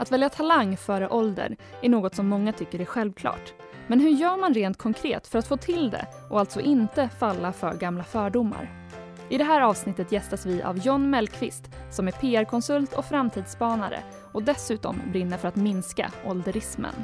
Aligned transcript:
Att 0.00 0.12
välja 0.12 0.28
talang 0.28 0.76
före 0.76 1.08
ålder 1.08 1.56
är 1.82 1.88
något 1.88 2.14
som 2.14 2.28
många 2.28 2.52
tycker 2.52 2.80
är 2.80 2.84
självklart. 2.84 3.52
Men 3.86 4.00
hur 4.00 4.10
gör 4.10 4.36
man 4.36 4.54
rent 4.54 4.78
konkret 4.78 5.26
för 5.26 5.38
att 5.38 5.46
få 5.46 5.56
till 5.56 5.90
det 5.90 6.06
och 6.30 6.40
alltså 6.40 6.60
inte 6.60 7.08
falla 7.08 7.52
för 7.52 7.74
gamla 7.74 8.04
fördomar? 8.04 8.88
I 9.28 9.38
det 9.38 9.44
här 9.44 9.60
avsnittet 9.60 10.12
gästas 10.12 10.46
vi 10.46 10.62
av 10.62 10.78
John 10.78 11.10
Mellqvist 11.10 11.70
som 11.90 12.08
är 12.08 12.12
PR-konsult 12.12 12.92
och 12.92 13.04
framtidsspanare 13.04 14.02
och 14.32 14.42
dessutom 14.42 15.00
brinner 15.12 15.36
för 15.36 15.48
att 15.48 15.56
minska 15.56 16.10
ålderismen. 16.26 16.94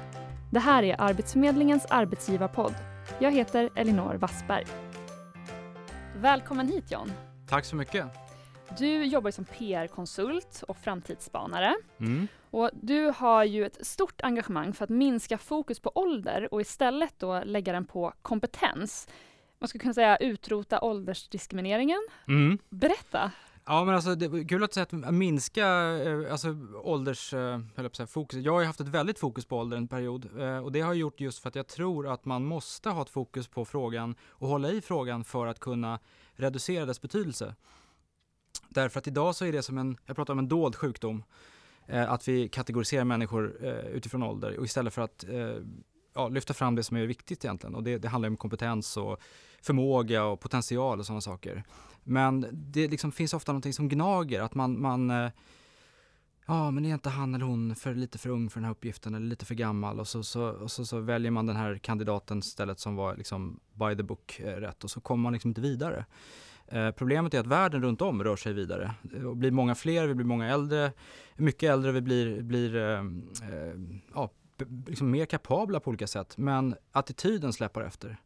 Det 0.51 0.61
här 0.61 0.83
är 0.83 1.01
Arbetsförmedlingens 1.01 1.87
arbetsgivarpodd. 1.91 2.75
Jag 3.19 3.31
heter 3.31 3.71
Elinor 3.75 4.15
Wassberg. 4.15 4.65
Välkommen 6.17 6.69
hit 6.69 6.91
John. 6.91 7.13
Tack 7.49 7.65
så 7.65 7.77
mycket. 7.77 8.24
Du 8.79 9.05
jobbar 9.05 9.31
som 9.31 9.45
PR-konsult 9.45 10.65
och 10.69 10.77
framtidsspanare. 10.77 11.75
Mm. 11.99 12.29
Och 12.51 12.71
du 12.73 13.13
har 13.17 13.45
ju 13.45 13.67
ett 13.67 13.87
stort 13.87 14.21
engagemang 14.21 14.73
för 14.73 14.85
att 14.85 14.91
minska 14.91 15.39
fokus 15.39 15.81
på 15.81 15.93
ålder 15.95 16.55
och 16.55 16.61
istället 16.61 17.15
då 17.19 17.43
lägga 17.45 17.73
den 17.73 17.85
på 17.85 18.13
kompetens. 18.23 19.09
Man 19.59 19.69
skulle 19.69 19.81
kunna 19.81 19.95
säga 19.95 20.17
utrota 20.17 20.81
åldersdiskrimineringen. 20.81 21.99
Mm. 22.29 22.59
Berätta! 22.69 23.31
Ja 23.67 23.85
men 23.85 23.95
alltså 23.95 24.15
det 24.15 24.27
är 24.27 24.49
kul 24.49 24.65
att 24.65 24.75
säga 24.75 24.87
att 24.91 25.15
minska 25.15 25.67
eh, 25.67 26.33
alltså, 26.33 26.57
ålders, 26.83 27.35
eh, 27.35 27.61
höll 27.77 27.91
jag 27.99 28.11
fokus. 28.11 28.39
Jag 28.39 28.53
har 28.53 28.61
ju 28.61 28.67
haft 28.67 28.81
ett 28.81 28.89
väldigt 28.89 29.19
fokus 29.19 29.45
på 29.45 29.59
ålder 29.59 29.77
en 29.77 29.89
period 29.89 30.29
eh, 30.39 30.59
och 30.59 30.73
det 30.73 30.81
har 30.81 30.89
jag 30.89 30.97
gjort 30.97 31.21
just 31.21 31.39
för 31.39 31.49
att 31.49 31.55
jag 31.55 31.67
tror 31.67 32.09
att 32.13 32.25
man 32.25 32.45
måste 32.45 32.91
ha 32.91 33.03
ett 33.03 33.11
fokus 33.11 33.49
på 33.49 33.65
frågan 33.65 34.15
och 34.29 34.49
hålla 34.49 34.71
i 34.71 34.81
frågan 34.81 35.25
för 35.25 35.47
att 35.47 35.61
kunna 35.61 35.99
reducera 36.37 36.87
dess 36.87 37.01
betydelse. 37.01 37.55
Därför 38.69 38.99
att 38.99 39.07
idag 39.07 39.35
så 39.35 39.45
är 39.45 39.53
det 39.53 39.63
som 39.63 39.79
en, 39.79 39.97
jag 40.07 40.17
pratar 40.17 40.33
om 40.33 40.39
en 40.39 40.49
dold 40.49 40.77
sjukdom, 40.77 41.25
eh, 41.87 42.13
att 42.13 42.29
vi 42.29 42.49
kategoriserar 42.49 43.05
människor 43.05 43.57
eh, 43.67 43.87
utifrån 43.87 44.23
ålder 44.23 44.59
och 44.59 44.65
istället 44.65 44.95
för 44.95 45.03
att 45.03 45.25
eh, 45.29 45.57
ja, 46.15 46.29
lyfta 46.29 46.55
fram 46.55 46.75
det 46.75 46.83
som 46.83 46.97
är 46.97 47.07
viktigt 47.07 47.45
egentligen. 47.45 47.75
Och 47.75 47.83
det, 47.83 47.99
det 47.99 48.09
handlar 48.09 48.29
om 48.29 48.37
kompetens 48.37 48.97
och 48.97 49.21
förmåga 49.63 50.25
och 50.25 50.41
potential 50.41 50.99
och 50.99 51.07
sådana 51.07 51.21
saker. 51.21 51.65
Men 52.03 52.47
det 52.53 52.89
liksom 52.89 53.13
finns 53.13 53.35
ofta 53.35 53.53
någonting 53.53 53.73
som 53.73 53.89
gnager, 53.89 54.41
att 54.41 54.55
man, 54.55 54.81
man 54.81 55.11
eh, 55.11 55.31
ja 56.47 56.71
men 56.71 56.85
är 56.85 56.95
inte 56.95 57.11
han 57.11 57.35
eller 57.35 57.45
hon 57.45 57.75
för 57.75 57.95
lite 57.95 58.19
för 58.19 58.31
ung 58.31 58.51
för 58.51 58.61
den 58.61 58.65
här 58.65 58.73
uppgiften 58.73 59.15
eller 59.15 59.27
lite 59.27 59.45
för 59.45 59.55
gammal 59.55 60.01
och 60.01 60.09
så, 60.09 60.23
så, 60.23 60.49
och 60.49 60.71
så, 60.71 60.87
så 60.87 61.01
väljer 61.01 61.31
man 61.31 61.47
den 61.47 61.57
här 61.57 61.79
kandidaten 61.79 62.39
istället 62.39 62.81
som 62.81 62.97
var 62.97 63.17
liksom 63.17 63.61
by 63.73 63.97
the 63.97 64.03
book 64.03 64.41
eh, 64.41 64.57
rätt 64.57 64.85
och 64.85 64.91
så 64.91 65.01
kommer 65.01 65.23
man 65.23 65.33
liksom 65.33 65.51
inte 65.51 65.61
vidare. 65.61 66.05
Eh, 66.69 66.91
problemet 66.91 67.35
är 67.35 67.41
att 67.41 67.47
världen 67.47 67.83
runt 67.83 68.03
om 68.03 68.25
rör 68.25 68.37
sig 68.37 68.53
vidare. 68.53 68.95
Det 69.03 69.35
blir 69.35 69.51
många 69.51 69.75
fler, 69.75 70.07
vi 70.07 70.15
blir 70.15 70.27
många 70.27 70.49
äldre, 70.49 70.93
mycket 71.37 71.71
äldre, 71.71 71.93
vi 71.93 72.01
blir, 72.01 72.43
blir 72.43 72.77
eh, 72.77 72.99
eh, 72.99 73.75
ja, 74.15 74.31
liksom 74.87 75.11
mer 75.11 75.27
kapabla 75.27 75.81
på 75.81 75.89
olika 75.89 76.07
sätt. 76.07 76.37
Men 76.37 76.75
attityden 76.93 77.53
släpar 77.53 77.83
efter. 77.83 78.17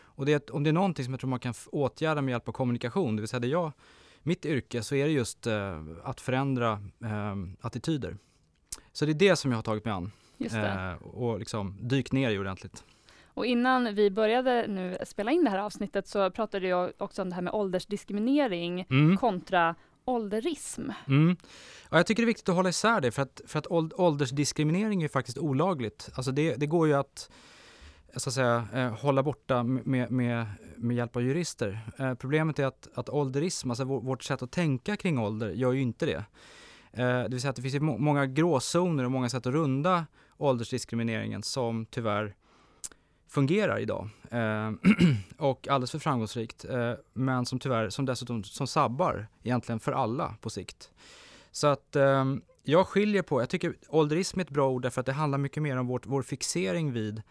Och 0.00 0.26
det, 0.26 0.50
om 0.50 0.64
det 0.64 0.70
är 0.70 0.72
någonting 0.72 1.04
som 1.04 1.14
jag 1.14 1.20
tror 1.20 1.30
man 1.30 1.40
kan 1.40 1.54
åtgärda 1.72 2.22
med 2.22 2.32
hjälp 2.32 2.48
av 2.48 2.52
kommunikation, 2.52 3.16
det 3.16 3.22
vill 3.22 3.28
säga 3.28 3.40
det 3.40 3.48
jag, 3.48 3.72
mitt 4.22 4.46
yrke, 4.46 4.82
så 4.82 4.94
är 4.94 5.06
det 5.06 5.12
just 5.12 5.46
eh, 5.46 5.82
att 6.04 6.20
förändra 6.20 6.72
eh, 7.04 7.36
attityder. 7.60 8.16
Så 8.92 9.04
det 9.04 9.12
är 9.12 9.14
det 9.14 9.36
som 9.36 9.50
jag 9.50 9.58
har 9.58 9.62
tagit 9.62 9.84
mig 9.84 9.94
an. 9.94 10.12
Eh, 10.38 11.02
och 11.02 11.38
liksom 11.38 11.76
dykt 11.80 12.12
ner 12.12 12.30
i 12.30 12.38
ordentligt. 12.38 12.84
Och 13.38 13.46
innan 13.46 13.94
vi 13.94 14.10
började 14.10 14.66
nu 14.66 14.98
spela 15.06 15.30
in 15.30 15.44
det 15.44 15.50
här 15.50 15.58
avsnittet 15.58 16.08
så 16.08 16.30
pratade 16.30 16.68
jag 16.68 16.92
också 16.98 17.22
om 17.22 17.28
det 17.28 17.34
här 17.34 17.42
med 17.42 17.52
åldersdiskriminering 17.52 18.86
mm. 18.90 19.16
kontra 19.16 19.74
ålderism. 20.04 20.90
Mm. 21.08 21.36
Ja, 21.90 21.96
jag 21.96 22.06
tycker 22.06 22.22
det 22.22 22.24
är 22.24 22.26
viktigt 22.26 22.48
att 22.48 22.54
hålla 22.54 22.68
isär 22.68 23.00
det 23.00 23.10
för 23.10 23.22
att, 23.22 23.40
för 23.46 23.58
att 23.58 23.66
åldersdiskriminering 23.98 25.02
är 25.02 25.08
faktiskt 25.08 25.38
olagligt. 25.38 26.10
Alltså 26.14 26.32
det, 26.32 26.54
det 26.54 26.66
går 26.66 26.86
ju 26.86 26.94
att 26.94 27.30
så 28.16 28.30
att 28.30 28.34
säga, 28.34 28.68
eh, 28.74 28.92
hålla 28.92 29.22
borta 29.22 29.62
med, 29.62 30.10
med, 30.10 30.46
med 30.76 30.96
hjälp 30.96 31.16
av 31.16 31.22
jurister. 31.22 31.80
Eh, 31.98 32.14
problemet 32.14 32.58
är 32.58 32.66
att, 32.66 32.88
att 32.94 33.08
ålderism, 33.08 33.70
alltså 33.70 33.84
vårt 33.84 34.22
sätt 34.22 34.42
att 34.42 34.52
tänka 34.52 34.96
kring 34.96 35.18
ålder, 35.18 35.50
gör 35.50 35.72
ju 35.72 35.80
inte 35.80 36.06
det. 36.06 36.24
Eh, 36.92 37.22
det 37.22 37.28
vill 37.28 37.40
säga 37.40 37.50
att 37.50 37.56
det 37.56 37.62
finns 37.62 37.80
många 37.80 38.26
gråzoner 38.26 39.04
och 39.04 39.10
många 39.10 39.28
sätt 39.28 39.46
att 39.46 39.52
runda 39.52 40.06
åldersdiskrimineringen 40.36 41.42
som 41.42 41.86
tyvärr 41.86 42.34
fungerar 43.28 43.78
idag. 43.78 44.08
Eh, 44.30 44.70
och 45.38 45.68
alldeles 45.68 45.90
för 45.90 45.98
framgångsrikt. 45.98 46.64
Eh, 46.64 46.92
men 47.12 47.46
som 47.46 47.58
tyvärr, 47.58 47.90
som 47.90 48.06
dessutom 48.06 48.44
som 48.44 48.66
sabbar 48.66 49.26
egentligen 49.42 49.80
för 49.80 49.92
alla 49.92 50.34
på 50.40 50.50
sikt. 50.50 50.90
Så 51.50 51.66
att 51.66 51.96
eh, 51.96 52.24
jag 52.62 52.86
skiljer 52.86 53.22
på, 53.22 53.42
jag 53.42 53.48
tycker 53.48 53.74
ålderism 53.88 54.40
är 54.40 54.44
ett 54.44 54.50
bra 54.50 54.68
ord 54.68 54.82
därför 54.82 55.00
att 55.00 55.06
det 55.06 55.12
handlar 55.12 55.38
mycket 55.38 55.62
mer 55.62 55.76
om 55.76 55.86
vårt, 55.86 56.06
vår 56.06 56.22
fixering 56.22 56.92
vid 56.92 57.22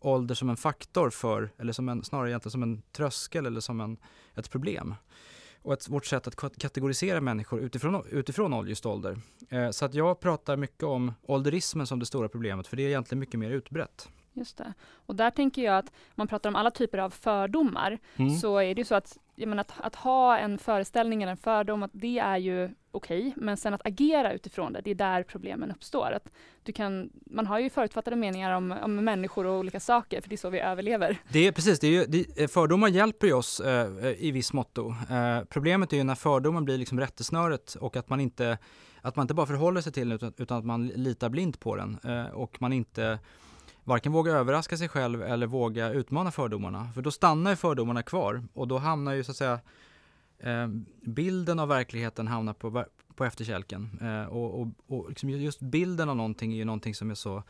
ålder 0.00 0.34
som 0.34 0.50
en 0.50 0.56
faktor 0.56 1.10
för, 1.10 1.50
eller 1.58 1.72
som 1.72 1.88
en, 1.88 2.04
snarare 2.04 2.30
egentligen 2.30 2.50
som 2.50 2.62
en 2.62 2.82
tröskel 2.92 3.46
eller 3.46 3.60
som 3.60 3.80
en, 3.80 3.96
ett 4.34 4.50
problem. 4.50 4.94
Och 5.62 5.72
ett, 5.72 5.88
vårt 5.88 6.06
sätt 6.06 6.26
att 6.26 6.36
kategorisera 6.36 7.20
människor 7.20 7.60
utifrån, 7.60 8.04
utifrån 8.10 8.68
just 8.68 8.86
ålder. 8.86 9.18
Eh, 9.48 9.70
så 9.70 9.84
att 9.84 9.94
jag 9.94 10.20
pratar 10.20 10.56
mycket 10.56 10.82
om 10.82 11.12
ålderismen 11.22 11.86
som 11.86 11.98
det 11.98 12.06
stora 12.06 12.28
problemet, 12.28 12.66
för 12.66 12.76
det 12.76 12.82
är 12.82 12.88
egentligen 12.88 13.20
mycket 13.20 13.40
mer 13.40 13.50
utbrett. 13.50 14.08
Just 14.32 14.56
det. 14.56 14.74
Och 15.06 15.16
där 15.16 15.30
tänker 15.30 15.62
jag 15.62 15.78
att 15.78 15.92
man 16.14 16.28
pratar 16.28 16.48
om 16.48 16.56
alla 16.56 16.70
typer 16.70 16.98
av 16.98 17.10
fördomar, 17.10 17.98
mm. 18.16 18.30
så 18.30 18.58
är 18.58 18.74
det 18.74 18.80
ju 18.80 18.84
så 18.84 18.94
att, 18.94 19.18
menar, 19.36 19.60
att, 19.60 19.72
att 19.80 19.94
ha 19.94 20.38
en 20.38 20.58
föreställning 20.58 21.22
eller 21.22 21.30
en 21.30 21.36
fördom, 21.36 21.82
att 21.82 21.90
det 21.94 22.18
är 22.18 22.36
ju 22.36 22.70
okej, 22.90 23.28
okay, 23.28 23.32
men 23.36 23.56
sen 23.56 23.74
att 23.74 23.86
agera 23.86 24.32
utifrån 24.32 24.72
det, 24.72 24.80
det 24.80 24.90
är 24.90 24.94
där 24.94 25.22
problemen 25.22 25.70
uppstår. 25.70 26.12
Att 26.12 26.30
du 26.62 26.72
kan, 26.72 27.10
man 27.26 27.46
har 27.46 27.58
ju 27.58 27.70
förutfattade 27.70 28.16
meningar 28.16 28.52
om, 28.52 28.72
om 28.82 28.96
människor 28.96 29.46
och 29.46 29.58
olika 29.58 29.80
saker, 29.80 30.20
för 30.20 30.28
det 30.28 30.34
är 30.34 30.36
så 30.36 30.50
vi 30.50 30.60
överlever. 30.60 31.18
Det 31.28 31.46
är 31.46 31.52
precis, 31.52 31.80
det 31.80 31.86
är 31.86 31.90
ju, 31.90 32.04
det, 32.04 32.48
fördomar 32.48 32.88
hjälper 32.88 33.26
ju 33.26 33.32
oss 33.32 33.60
eh, 33.60 34.14
i 34.18 34.30
viss 34.30 34.52
måtto. 34.52 34.94
Eh, 35.10 35.44
problemet 35.48 35.92
är 35.92 35.96
ju 35.96 36.04
när 36.04 36.14
fördomen 36.14 36.64
blir 36.64 36.78
liksom 36.78 37.00
rättesnöret 37.00 37.74
och 37.74 37.96
att 37.96 38.08
man 38.08 38.20
inte, 38.20 38.58
att 39.00 39.16
man 39.16 39.24
inte 39.24 39.34
bara 39.34 39.46
förhåller 39.46 39.80
sig 39.80 39.92
till 39.92 40.08
den 40.08 40.16
utan, 40.16 40.32
utan 40.36 40.58
att 40.58 40.64
man 40.64 40.86
litar 40.88 41.28
blint 41.28 41.60
på 41.60 41.76
den 41.76 41.98
eh, 42.04 42.26
och 42.32 42.56
man 42.60 42.72
inte 42.72 43.18
varken 43.84 44.12
våga 44.12 44.32
överraska 44.32 44.76
sig 44.76 44.88
själv 44.88 45.22
eller 45.22 45.46
våga 45.46 45.90
utmana 45.90 46.30
fördomarna. 46.30 46.92
För 46.94 47.02
då 47.02 47.10
stannar 47.10 47.50
ju 47.50 47.56
fördomarna 47.56 48.02
kvar 48.02 48.42
och 48.54 48.68
då 48.68 48.78
hamnar 48.78 49.12
ju 49.12 49.24
så 49.24 49.30
att 49.30 49.36
säga 49.36 49.60
eh, 50.38 50.68
bilden 51.00 51.58
av 51.58 51.68
verkligheten 51.68 52.28
hamnar 52.28 52.52
på, 52.52 52.84
på 53.14 53.24
efterkälken. 53.24 53.98
Eh, 54.02 54.32
och 54.32 54.60
och, 54.60 54.68
och 54.86 55.08
liksom 55.08 55.30
just 55.30 55.60
bilden 55.60 56.08
av 56.08 56.16
någonting 56.16 56.52
är 56.52 56.56
ju 56.56 56.64
någonting 56.64 56.94
som 56.94 57.10
är 57.10 57.14
så 57.14 57.42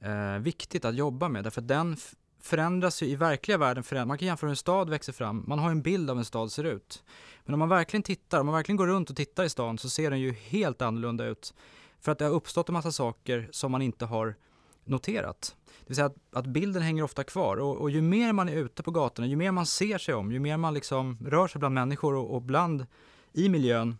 eh, 0.00 0.38
viktigt 0.38 0.84
att 0.84 0.94
jobba 0.94 1.28
med 1.28 1.44
därför 1.44 1.60
att 1.60 1.68
den 1.68 1.96
förändras 2.44 3.02
ju 3.02 3.06
i 3.06 3.16
verkliga 3.16 3.58
världen. 3.58 4.08
Man 4.08 4.18
kan 4.18 4.28
jämföra 4.28 4.48
hur 4.48 4.52
en 4.52 4.56
stad 4.56 4.90
växer 4.90 5.12
fram. 5.12 5.44
Man 5.46 5.58
har 5.58 5.70
en 5.70 5.82
bild 5.82 6.10
av 6.10 6.16
hur 6.16 6.20
en 6.20 6.24
stad 6.24 6.52
ser 6.52 6.64
ut. 6.64 7.04
Men 7.44 7.54
om 7.54 7.58
man 7.58 7.68
verkligen 7.68 8.02
tittar, 8.02 8.40
om 8.40 8.46
man 8.46 8.54
verkligen 8.54 8.76
går 8.76 8.86
runt 8.86 9.10
och 9.10 9.16
tittar 9.16 9.44
i 9.44 9.48
stan 9.48 9.78
så 9.78 9.90
ser 9.90 10.10
den 10.10 10.20
ju 10.20 10.32
helt 10.32 10.82
annorlunda 10.82 11.24
ut. 11.24 11.54
För 12.00 12.12
att 12.12 12.18
det 12.18 12.24
har 12.24 12.32
uppstått 12.32 12.68
en 12.68 12.72
massa 12.72 12.92
saker 12.92 13.48
som 13.50 13.72
man 13.72 13.82
inte 13.82 14.04
har 14.04 14.34
noterat. 14.84 15.56
Det 15.66 15.84
vill 15.86 15.96
säga 15.96 16.06
att, 16.06 16.16
att 16.32 16.46
bilden 16.46 16.82
hänger 16.82 17.02
ofta 17.02 17.24
kvar 17.24 17.56
och, 17.56 17.76
och, 17.76 17.90
ju 17.90 18.02
mer 18.02 18.32
man 18.32 18.48
är 18.48 18.56
ute 18.56 18.82
på 18.82 18.90
gatorna, 18.90 19.28
ju 19.28 19.36
mer 19.36 19.50
man 19.50 19.66
ser 19.66 19.98
sig 19.98 20.14
om, 20.14 20.32
ju 20.32 20.38
mer 20.38 20.56
man 20.56 20.74
liksom 20.74 21.18
rör 21.26 21.48
sig 21.48 21.58
bland 21.58 21.74
människor 21.74 22.14
och, 22.14 22.34
och 22.34 22.42
bland 22.42 22.86
i 23.32 23.48
miljön, 23.48 23.96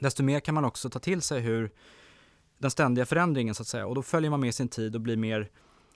desto 0.00 0.22
mer 0.22 0.40
kan 0.40 0.54
man 0.54 0.64
också 0.64 0.90
ta 0.90 0.98
till 0.98 1.22
sig 1.22 1.40
hur 1.40 1.70
den 2.58 2.70
ständiga 2.70 3.06
förändringen 3.06 3.54
så 3.54 3.62
att 3.62 3.68
säga 3.68 3.86
och 3.86 3.94
då 3.94 4.02
följer 4.02 4.30
man 4.30 4.40
med 4.40 4.54
sin 4.54 4.68
tid 4.68 4.94
och 4.94 5.00
blir 5.00 5.16
mer, 5.16 5.50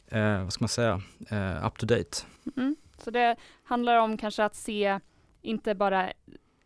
eh, 0.07 0.43
vad 0.43 0.53
ska 0.53 0.63
man 0.63 0.69
säga, 0.69 1.03
eh, 1.31 1.67
up 1.67 1.79
to 1.79 1.87
date. 1.87 2.19
Mm. 2.57 2.77
Så 2.99 3.11
det 3.11 3.37
handlar 3.63 3.97
om 3.97 4.17
kanske 4.17 4.45
att 4.45 4.57
se 4.57 5.01
inte 5.43 5.75
bara 5.75 6.13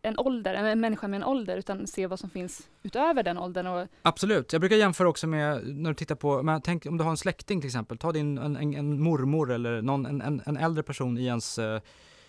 en 0.05 0.19
ålder, 0.19 0.53
en 0.53 0.79
människa 0.79 1.07
med 1.07 1.17
en 1.17 1.23
ålder, 1.23 1.57
utan 1.57 1.87
se 1.87 2.07
vad 2.07 2.19
som 2.19 2.29
finns 2.29 2.69
utöver 2.83 3.23
den 3.23 3.37
åldern. 3.37 3.67
Och... 3.67 3.87
Absolut, 4.01 4.53
jag 4.53 4.59
brukar 4.59 4.75
jämföra 4.75 5.09
också 5.09 5.27
med, 5.27 5.67
när 5.67 5.89
du 5.89 5.93
tittar 5.93 6.15
på, 6.15 6.43
men 6.43 6.61
tänk 6.61 6.85
om 6.85 6.97
du 6.97 7.03
har 7.03 7.11
en 7.11 7.17
släkting 7.17 7.61
till 7.61 7.67
exempel, 7.67 7.97
ta 7.97 8.11
din 8.11 8.37
en, 8.37 8.57
en, 8.57 8.73
en 8.73 9.01
mormor 9.01 9.51
eller 9.51 9.81
någon, 9.81 10.05
en, 10.05 10.21
en, 10.21 10.41
en, 10.45 10.57
äldre 10.57 10.83
person 10.83 11.17
i 11.17 11.25
ens, 11.25 11.59
eh, 11.59 11.81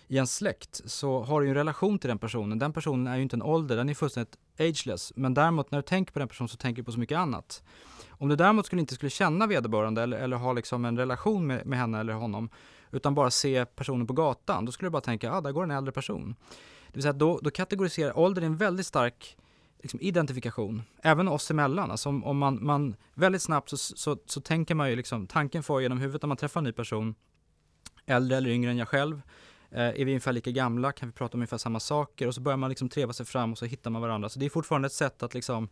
i 0.07 0.15
ens 0.15 0.35
släkt, 0.35 0.81
så 0.85 1.23
har 1.23 1.41
du 1.41 1.47
en 1.47 1.53
relation 1.53 1.99
till 1.99 2.07
den 2.07 2.17
personen. 2.17 2.59
Den 2.59 2.73
personen 2.73 3.07
är 3.07 3.15
ju 3.15 3.21
inte 3.21 3.35
en 3.35 3.41
ålder, 3.41 3.75
den 3.75 3.89
är 3.89 3.93
fullständigt 3.93 4.37
ageless, 4.59 5.13
men 5.15 5.33
däremot 5.33 5.71
när 5.71 5.79
du 5.79 5.83
tänker 5.83 6.13
på 6.13 6.19
den 6.19 6.27
personen 6.27 6.47
så 6.47 6.57
tänker 6.57 6.81
du 6.81 6.85
på 6.85 6.91
så 6.91 6.99
mycket 6.99 7.17
annat. 7.17 7.63
Om 8.09 8.29
du 8.29 8.35
däremot 8.35 8.65
skulle 8.65 8.79
inte 8.79 8.95
skulle 8.95 9.09
känna 9.09 9.47
vederbörande 9.47 10.03
eller, 10.03 10.17
eller 10.17 10.37
ha 10.37 10.53
liksom 10.53 10.85
en 10.85 10.97
relation 10.97 11.47
med, 11.47 11.65
med 11.65 11.79
henne 11.79 11.99
eller 11.99 12.13
honom, 12.13 12.49
utan 12.91 13.15
bara 13.15 13.31
se 13.31 13.65
personen 13.65 14.07
på 14.07 14.13
gatan, 14.13 14.65
då 14.65 14.71
skulle 14.71 14.87
du 14.87 14.91
bara 14.91 15.01
tänka, 15.01 15.31
ah, 15.31 15.41
där 15.41 15.51
går 15.51 15.63
en 15.63 15.71
äldre 15.71 15.91
person. 15.91 16.35
Det 16.95 16.97
vill 16.97 17.03
säga 17.03 17.13
då, 17.13 17.39
då 17.41 17.51
kategoriserar 17.51 18.17
ålder 18.17 18.41
en 18.41 18.57
väldigt 18.57 18.85
stark 18.85 19.37
liksom, 19.81 19.99
identifikation, 20.01 20.83
även 21.01 21.27
oss 21.27 21.51
emellan. 21.51 21.91
Alltså 21.91 22.09
om, 22.09 22.23
om 22.23 22.37
man, 22.37 22.65
man 22.65 22.95
väldigt 23.13 23.41
snabbt 23.41 23.69
så, 23.69 23.77
så, 23.77 24.17
så, 24.25 24.41
tänker 24.41 24.75
man 24.75 24.89
ju 24.89 24.95
liksom, 24.95 25.27
tanken 25.27 25.63
får 25.63 25.81
genom 25.81 25.97
huvudet 25.97 26.21
när 26.21 26.27
man 26.27 26.37
träffar 26.37 26.59
en 26.59 26.63
ny 26.63 26.71
person, 26.71 27.15
äldre 28.05 28.37
eller 28.37 28.49
yngre 28.49 28.71
än 28.71 28.77
jag 28.77 28.87
själv, 28.87 29.21
eh, 29.71 29.81
är 29.81 30.05
vi 30.05 30.11
ungefär 30.11 30.33
lika 30.33 30.51
gamla, 30.51 30.91
kan 30.91 31.09
vi 31.09 31.13
prata 31.13 31.33
om 31.33 31.39
ungefär 31.39 31.57
samma 31.57 31.79
saker 31.79 32.27
och 32.27 32.35
så 32.35 32.41
börjar 32.41 32.57
man 32.57 32.69
liksom 32.69 32.89
treva 32.89 33.13
sig 33.13 33.25
fram 33.25 33.51
och 33.51 33.57
så 33.57 33.65
hittar 33.65 33.91
man 33.91 34.01
varandra. 34.01 34.29
Så 34.29 34.39
det 34.39 34.45
är 34.45 34.49
fortfarande 34.49 34.85
ett 34.85 34.93
sätt 34.93 35.23
att 35.23 35.33
liksom 35.33 35.69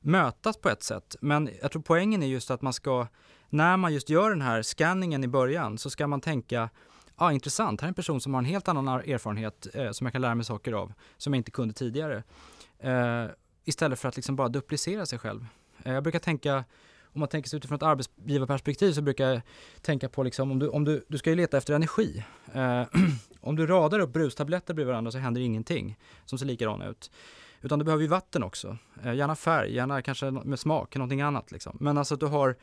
mötas 0.00 0.56
på 0.56 0.68
ett 0.68 0.82
sätt. 0.82 1.16
Men 1.20 1.50
jag 1.62 1.70
tror 1.70 1.82
poängen 1.82 2.22
är 2.22 2.26
just 2.26 2.50
att 2.50 2.62
man 2.62 2.72
ska, 2.72 3.06
när 3.48 3.76
man 3.76 3.94
just 3.94 4.10
gör 4.10 4.30
den 4.30 4.42
här 4.42 4.62
scanningen 4.62 5.24
i 5.24 5.28
början, 5.28 5.78
så 5.78 5.90
ska 5.90 6.06
man 6.06 6.20
tänka, 6.20 6.70
ah, 7.26 7.32
intressant, 7.32 7.80
här 7.80 7.86
är 7.86 7.90
en 7.90 7.94
person 7.94 8.20
som 8.20 8.34
har 8.34 8.38
en 8.38 8.44
helt 8.44 8.68
annan 8.68 8.88
erfarenhet 8.88 9.66
eh, 9.74 9.90
som 9.90 10.06
jag 10.06 10.12
kan 10.12 10.22
lära 10.22 10.34
mig 10.34 10.44
saker 10.44 10.72
av, 10.72 10.92
som 11.16 11.32
jag 11.32 11.38
inte 11.38 11.50
kunde 11.50 11.74
tidigare. 11.74 12.22
Eh, 12.78 13.26
istället 13.64 13.98
för 13.98 14.08
att 14.08 14.16
liksom 14.16 14.36
bara 14.36 14.48
duplicera 14.48 15.06
sig 15.06 15.18
själv. 15.18 15.46
Eh, 15.84 15.92
jag 15.92 16.02
brukar 16.02 16.18
tänka, 16.18 16.64
om 17.12 17.20
man 17.20 17.28
tänker 17.28 17.50
sig 17.50 17.56
utifrån 17.56 17.76
ett 17.76 17.82
arbetsgivarperspektiv 17.82 18.92
så 18.92 19.02
brukar 19.02 19.28
jag 19.28 19.40
tänka 19.82 20.08
på 20.08 20.22
liksom, 20.22 20.50
om 20.50 20.58
du, 20.58 20.68
om 20.68 20.84
du, 20.84 21.04
du 21.08 21.18
ska 21.18 21.30
ju 21.30 21.36
leta 21.36 21.58
efter 21.58 21.74
energi. 21.74 22.24
Eh, 22.52 22.82
om 23.40 23.56
du 23.56 23.66
radar 23.66 23.98
upp 23.98 24.12
brustabletter 24.12 24.74
bredvid 24.74 24.92
varandra 24.92 25.12
så 25.12 25.18
händer 25.18 25.40
ingenting 25.40 25.98
som 26.24 26.38
ser 26.38 26.46
likadana 26.46 26.88
ut. 26.88 27.10
Utan 27.62 27.78
du 27.78 27.84
behöver 27.84 28.02
ju 28.02 28.08
vatten 28.08 28.42
också. 28.42 28.78
Eh, 29.04 29.14
gärna 29.14 29.36
färg, 29.36 29.74
gärna 29.74 30.02
kanske 30.02 30.30
med 30.30 30.58
smak, 30.58 30.96
någonting 30.96 31.20
annat 31.20 31.52
liksom. 31.52 31.76
Men 31.80 31.98
alltså 31.98 32.14
att 32.14 32.20
du 32.20 32.26
har 32.26 32.56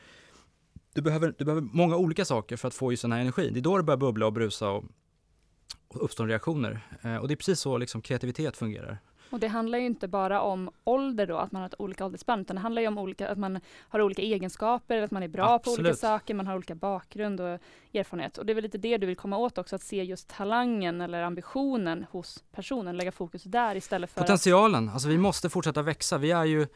du 0.97 1.01
behöver, 1.01 1.33
du 1.37 1.45
behöver 1.45 1.67
många 1.71 1.97
olika 1.97 2.25
saker 2.25 2.55
för 2.57 2.67
att 2.67 2.73
få 2.73 2.91
just 2.91 3.01
den 3.01 3.11
här 3.11 3.19
energin. 3.19 3.53
Det 3.53 3.59
är 3.59 3.61
då 3.61 3.77
det 3.77 3.83
börjar 3.83 3.97
bubbla 3.97 4.25
och 4.25 4.33
brusa 4.33 4.69
och, 4.69 4.83
och 5.87 6.03
uppstår 6.03 6.27
reaktioner. 6.27 6.79
Eh, 7.01 7.15
och 7.15 7.27
det 7.27 7.33
är 7.33 7.35
precis 7.35 7.59
så 7.59 7.77
liksom 7.77 8.01
kreativitet 8.01 8.57
fungerar. 8.57 8.99
Och 9.29 9.39
det 9.39 9.47
handlar 9.47 9.79
ju 9.79 9.85
inte 9.85 10.07
bara 10.07 10.41
om 10.41 10.69
ålder 10.83 11.27
då, 11.27 11.37
att 11.37 11.51
man 11.51 11.61
har 11.61 11.67
ett 11.67 11.75
olika 11.79 12.05
åldersspann, 12.05 12.41
utan 12.41 12.55
det 12.55 12.61
handlar 12.61 12.81
ju 12.81 12.87
om 12.87 12.97
olika, 12.97 13.29
att 13.29 13.37
man 13.37 13.59
har 13.89 14.01
olika 14.01 14.21
egenskaper, 14.21 15.01
att 15.01 15.11
man 15.11 15.23
är 15.23 15.27
bra 15.27 15.49
Absolut. 15.49 15.77
på 15.77 15.81
olika 15.81 15.95
saker, 15.95 16.33
man 16.33 16.47
har 16.47 16.55
olika 16.55 16.75
bakgrund 16.75 17.41
och 17.41 17.59
erfarenhet. 17.93 18.37
Och 18.37 18.45
det 18.45 18.53
är 18.53 18.55
väl 18.55 18.63
lite 18.63 18.77
det 18.77 18.97
du 18.97 19.07
vill 19.07 19.15
komma 19.15 19.37
åt 19.37 19.57
också, 19.57 19.75
att 19.75 19.83
se 19.83 20.03
just 20.03 20.27
talangen 20.27 21.01
eller 21.01 21.21
ambitionen 21.23 22.05
hos 22.11 22.43
personen, 22.51 22.97
lägga 22.97 23.11
fokus 23.11 23.43
där 23.43 23.75
istället 23.75 24.11
för 24.11 24.21
Potentialen, 24.21 24.87
att... 24.87 24.93
alltså 24.93 25.09
vi 25.09 25.17
måste 25.17 25.49
fortsätta 25.49 25.81
växa. 25.81 26.17
Vi 26.17 26.31
är 26.31 26.45
ju 26.45 26.67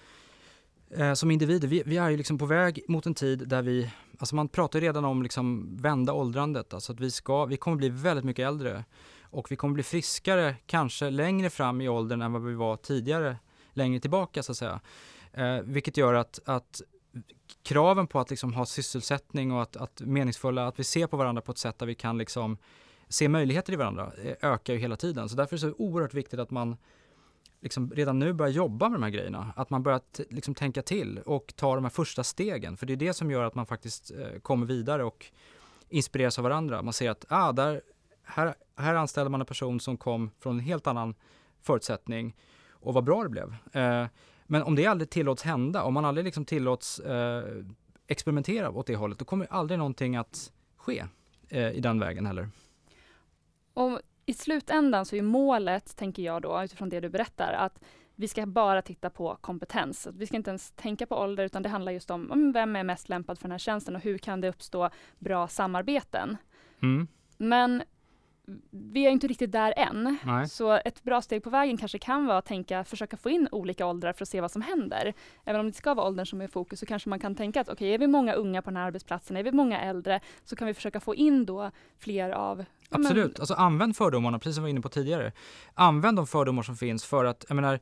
eh, 0.97 1.13
som 1.13 1.31
individer, 1.31 1.67
vi, 1.67 1.83
vi, 1.85 1.97
är 1.97 2.09
ju 2.09 2.17
liksom 2.17 2.37
på 2.37 2.45
väg 2.45 2.83
mot 2.87 3.05
en 3.05 3.13
tid 3.13 3.47
där 3.47 3.61
vi, 3.61 3.91
alltså 4.19 4.35
man 4.35 4.47
pratar 4.47 4.81
redan 4.81 5.05
om 5.05 5.23
liksom 5.23 5.77
vända 5.77 6.13
åldrandet, 6.13 6.73
alltså 6.73 6.93
att 6.93 6.99
vi 6.99 7.11
ska, 7.11 7.45
vi 7.45 7.57
kommer 7.57 7.77
bli 7.77 7.89
väldigt 7.89 8.25
mycket 8.25 8.47
äldre 8.47 8.83
och 9.21 9.51
vi 9.51 9.55
kommer 9.55 9.73
bli 9.73 9.83
friskare 9.83 10.55
kanske 10.65 11.09
längre 11.09 11.49
fram 11.49 11.81
i 11.81 11.89
åldern 11.89 12.21
än 12.21 12.33
vad 12.33 12.45
vi 12.45 12.53
var 12.53 12.77
tidigare, 12.77 13.37
längre 13.73 13.99
tillbaka 13.99 14.43
så 14.43 14.51
att 14.51 14.57
säga. 14.57 14.79
Eh, 15.33 15.61
vilket 15.63 15.97
gör 15.97 16.13
att, 16.13 16.39
att 16.45 16.81
kraven 17.63 18.07
på 18.07 18.19
att 18.19 18.29
liksom 18.29 18.53
ha 18.53 18.65
sysselsättning 18.65 19.51
och 19.51 19.61
att, 19.61 19.77
att 19.77 20.01
meningsfulla, 20.01 20.67
att 20.67 20.79
vi 20.79 20.83
ser 20.83 21.07
på 21.07 21.17
varandra 21.17 21.41
på 21.41 21.51
ett 21.51 21.57
sätt 21.57 21.79
där 21.79 21.85
vi 21.85 21.95
kan 21.95 22.17
liksom 22.17 22.57
se 23.09 23.29
möjligheter 23.29 23.73
i 23.73 23.75
varandra 23.75 24.11
eh, 24.23 24.51
ökar 24.51 24.73
ju 24.73 24.79
hela 24.79 24.95
tiden. 24.95 25.29
Så 25.29 25.35
därför 25.35 25.55
är 25.55 25.57
det 25.57 25.73
så 25.73 25.83
oerhört 25.83 26.13
viktigt 26.13 26.39
att 26.39 26.51
man 26.51 26.77
liksom 27.61 27.91
redan 27.91 28.19
nu 28.19 28.33
börjar 28.33 28.51
jobba 28.51 28.89
med 28.89 28.99
de 28.99 29.03
här 29.03 29.09
grejerna. 29.09 29.53
Att 29.55 29.69
man 29.69 29.83
börjar 29.83 30.01
liksom 30.29 30.55
tänka 30.55 30.81
till 30.81 31.19
och 31.19 31.53
ta 31.55 31.75
de 31.75 31.83
här 31.83 31.91
första 31.91 32.23
stegen. 32.23 32.77
För 32.77 32.85
det 32.85 32.93
är 32.93 32.97
det 32.97 33.13
som 33.13 33.31
gör 33.31 33.43
att 33.43 33.55
man 33.55 33.65
faktiskt 33.65 34.11
eh, 34.11 34.39
kommer 34.39 34.65
vidare 34.65 35.03
och 35.03 35.25
inspireras 35.89 36.39
av 36.39 36.43
varandra. 36.43 36.81
Man 36.81 36.93
ser 36.93 37.09
att 37.09 37.25
ah, 37.29 37.51
där, 37.51 37.81
här, 38.23 38.55
här 38.75 38.95
anställde 38.95 39.29
man 39.29 39.41
en 39.41 39.47
person 39.47 39.79
som 39.79 39.97
kom 39.97 40.31
från 40.39 40.55
en 40.55 40.65
helt 40.65 40.87
annan 40.87 41.15
förutsättning 41.61 42.35
och 42.69 42.93
vad 42.93 43.03
bra 43.03 43.23
det 43.23 43.29
blev. 43.29 43.55
Eh, 43.71 44.07
men 44.47 44.63
om 44.63 44.75
det 44.75 44.85
aldrig 44.85 45.09
tillåts 45.09 45.43
hända, 45.43 45.83
om 45.83 45.93
man 45.93 46.05
aldrig 46.05 46.25
liksom 46.25 46.45
tillåts 46.45 46.99
eh, 46.99 47.43
experimentera 48.07 48.71
åt 48.71 48.87
det 48.87 48.95
hållet, 48.95 49.19
då 49.19 49.25
kommer 49.25 49.47
aldrig 49.49 49.77
någonting 49.77 50.15
att 50.15 50.51
ske 50.77 51.05
eh, 51.49 51.71
i 51.71 51.79
den 51.79 51.99
vägen 51.99 52.25
heller. 52.25 52.49
Om 53.73 53.99
i 54.31 54.33
slutändan 54.33 55.05
så 55.05 55.15
är 55.15 55.21
målet, 55.21 55.95
tänker 55.97 56.23
jag 56.23 56.41
då, 56.41 56.63
utifrån 56.63 56.89
det 56.89 56.99
du 56.99 57.09
berättar, 57.09 57.53
att 57.53 57.79
vi 58.15 58.27
ska 58.27 58.45
bara 58.45 58.81
titta 58.81 59.09
på 59.09 59.37
kompetens. 59.41 60.07
Vi 60.13 60.27
ska 60.27 60.35
inte 60.35 60.49
ens 60.49 60.71
tänka 60.71 61.05
på 61.05 61.15
ålder, 61.15 61.43
utan 61.43 61.63
det 61.63 61.69
handlar 61.69 61.91
just 61.91 62.11
om 62.11 62.51
vem 62.53 62.75
är 62.75 62.83
mest 62.83 63.09
lämpad 63.09 63.39
för 63.39 63.43
den 63.43 63.51
här 63.51 63.57
tjänsten 63.57 63.95
och 63.95 64.01
hur 64.01 64.17
kan 64.17 64.41
det 64.41 64.49
uppstå 64.49 64.89
bra 65.19 65.47
samarbeten. 65.47 66.37
Mm. 66.81 67.07
Men 67.37 67.83
vi 68.69 69.05
är 69.05 69.09
inte 69.09 69.27
riktigt 69.27 69.51
där 69.51 69.73
än. 69.77 70.17
Nej. 70.23 70.49
Så 70.49 70.71
ett 70.85 71.03
bra 71.03 71.21
steg 71.21 71.43
på 71.43 71.49
vägen 71.49 71.77
kanske 71.77 71.99
kan 71.99 72.25
vara 72.25 72.37
att 72.37 72.45
tänka, 72.45 72.83
försöka 72.83 73.17
få 73.17 73.29
in 73.29 73.47
olika 73.51 73.85
åldrar 73.85 74.13
för 74.13 74.25
att 74.25 74.29
se 74.29 74.41
vad 74.41 74.51
som 74.51 74.61
händer. 74.61 75.13
Även 75.45 75.61
om 75.61 75.67
det 75.67 75.73
ska 75.73 75.93
vara 75.93 76.07
åldern 76.07 76.25
som 76.25 76.41
är 76.41 76.45
i 76.45 76.47
fokus 76.47 76.79
så 76.79 76.85
kanske 76.85 77.09
man 77.09 77.19
kan 77.19 77.35
tänka 77.35 77.61
att 77.61 77.67
okej, 77.67 77.75
okay, 77.75 77.93
är 77.93 77.97
vi 77.97 78.07
många 78.07 78.33
unga 78.33 78.61
på 78.61 78.69
den 78.69 78.77
här 78.77 78.87
arbetsplatsen, 78.87 79.37
är 79.37 79.43
vi 79.43 79.51
många 79.51 79.81
äldre, 79.81 80.19
så 80.43 80.55
kan 80.55 80.67
vi 80.67 80.73
försöka 80.73 80.99
få 80.99 81.15
in 81.15 81.45
då 81.45 81.71
fler 81.99 82.29
av 82.29 82.65
Absolut, 82.89 83.25
men... 83.25 83.41
alltså 83.41 83.53
använd 83.53 83.97
fördomarna, 83.97 84.39
precis 84.39 84.55
som 84.55 84.63
vi 84.63 84.65
var 84.65 84.69
inne 84.69 84.81
på 84.81 84.89
tidigare. 84.89 85.31
Använd 85.73 86.17
de 86.17 86.27
fördomar 86.27 86.63
som 86.63 86.75
finns 86.75 87.05
för 87.05 87.25
att, 87.25 87.45
jag 87.47 87.55
menar, 87.55 87.79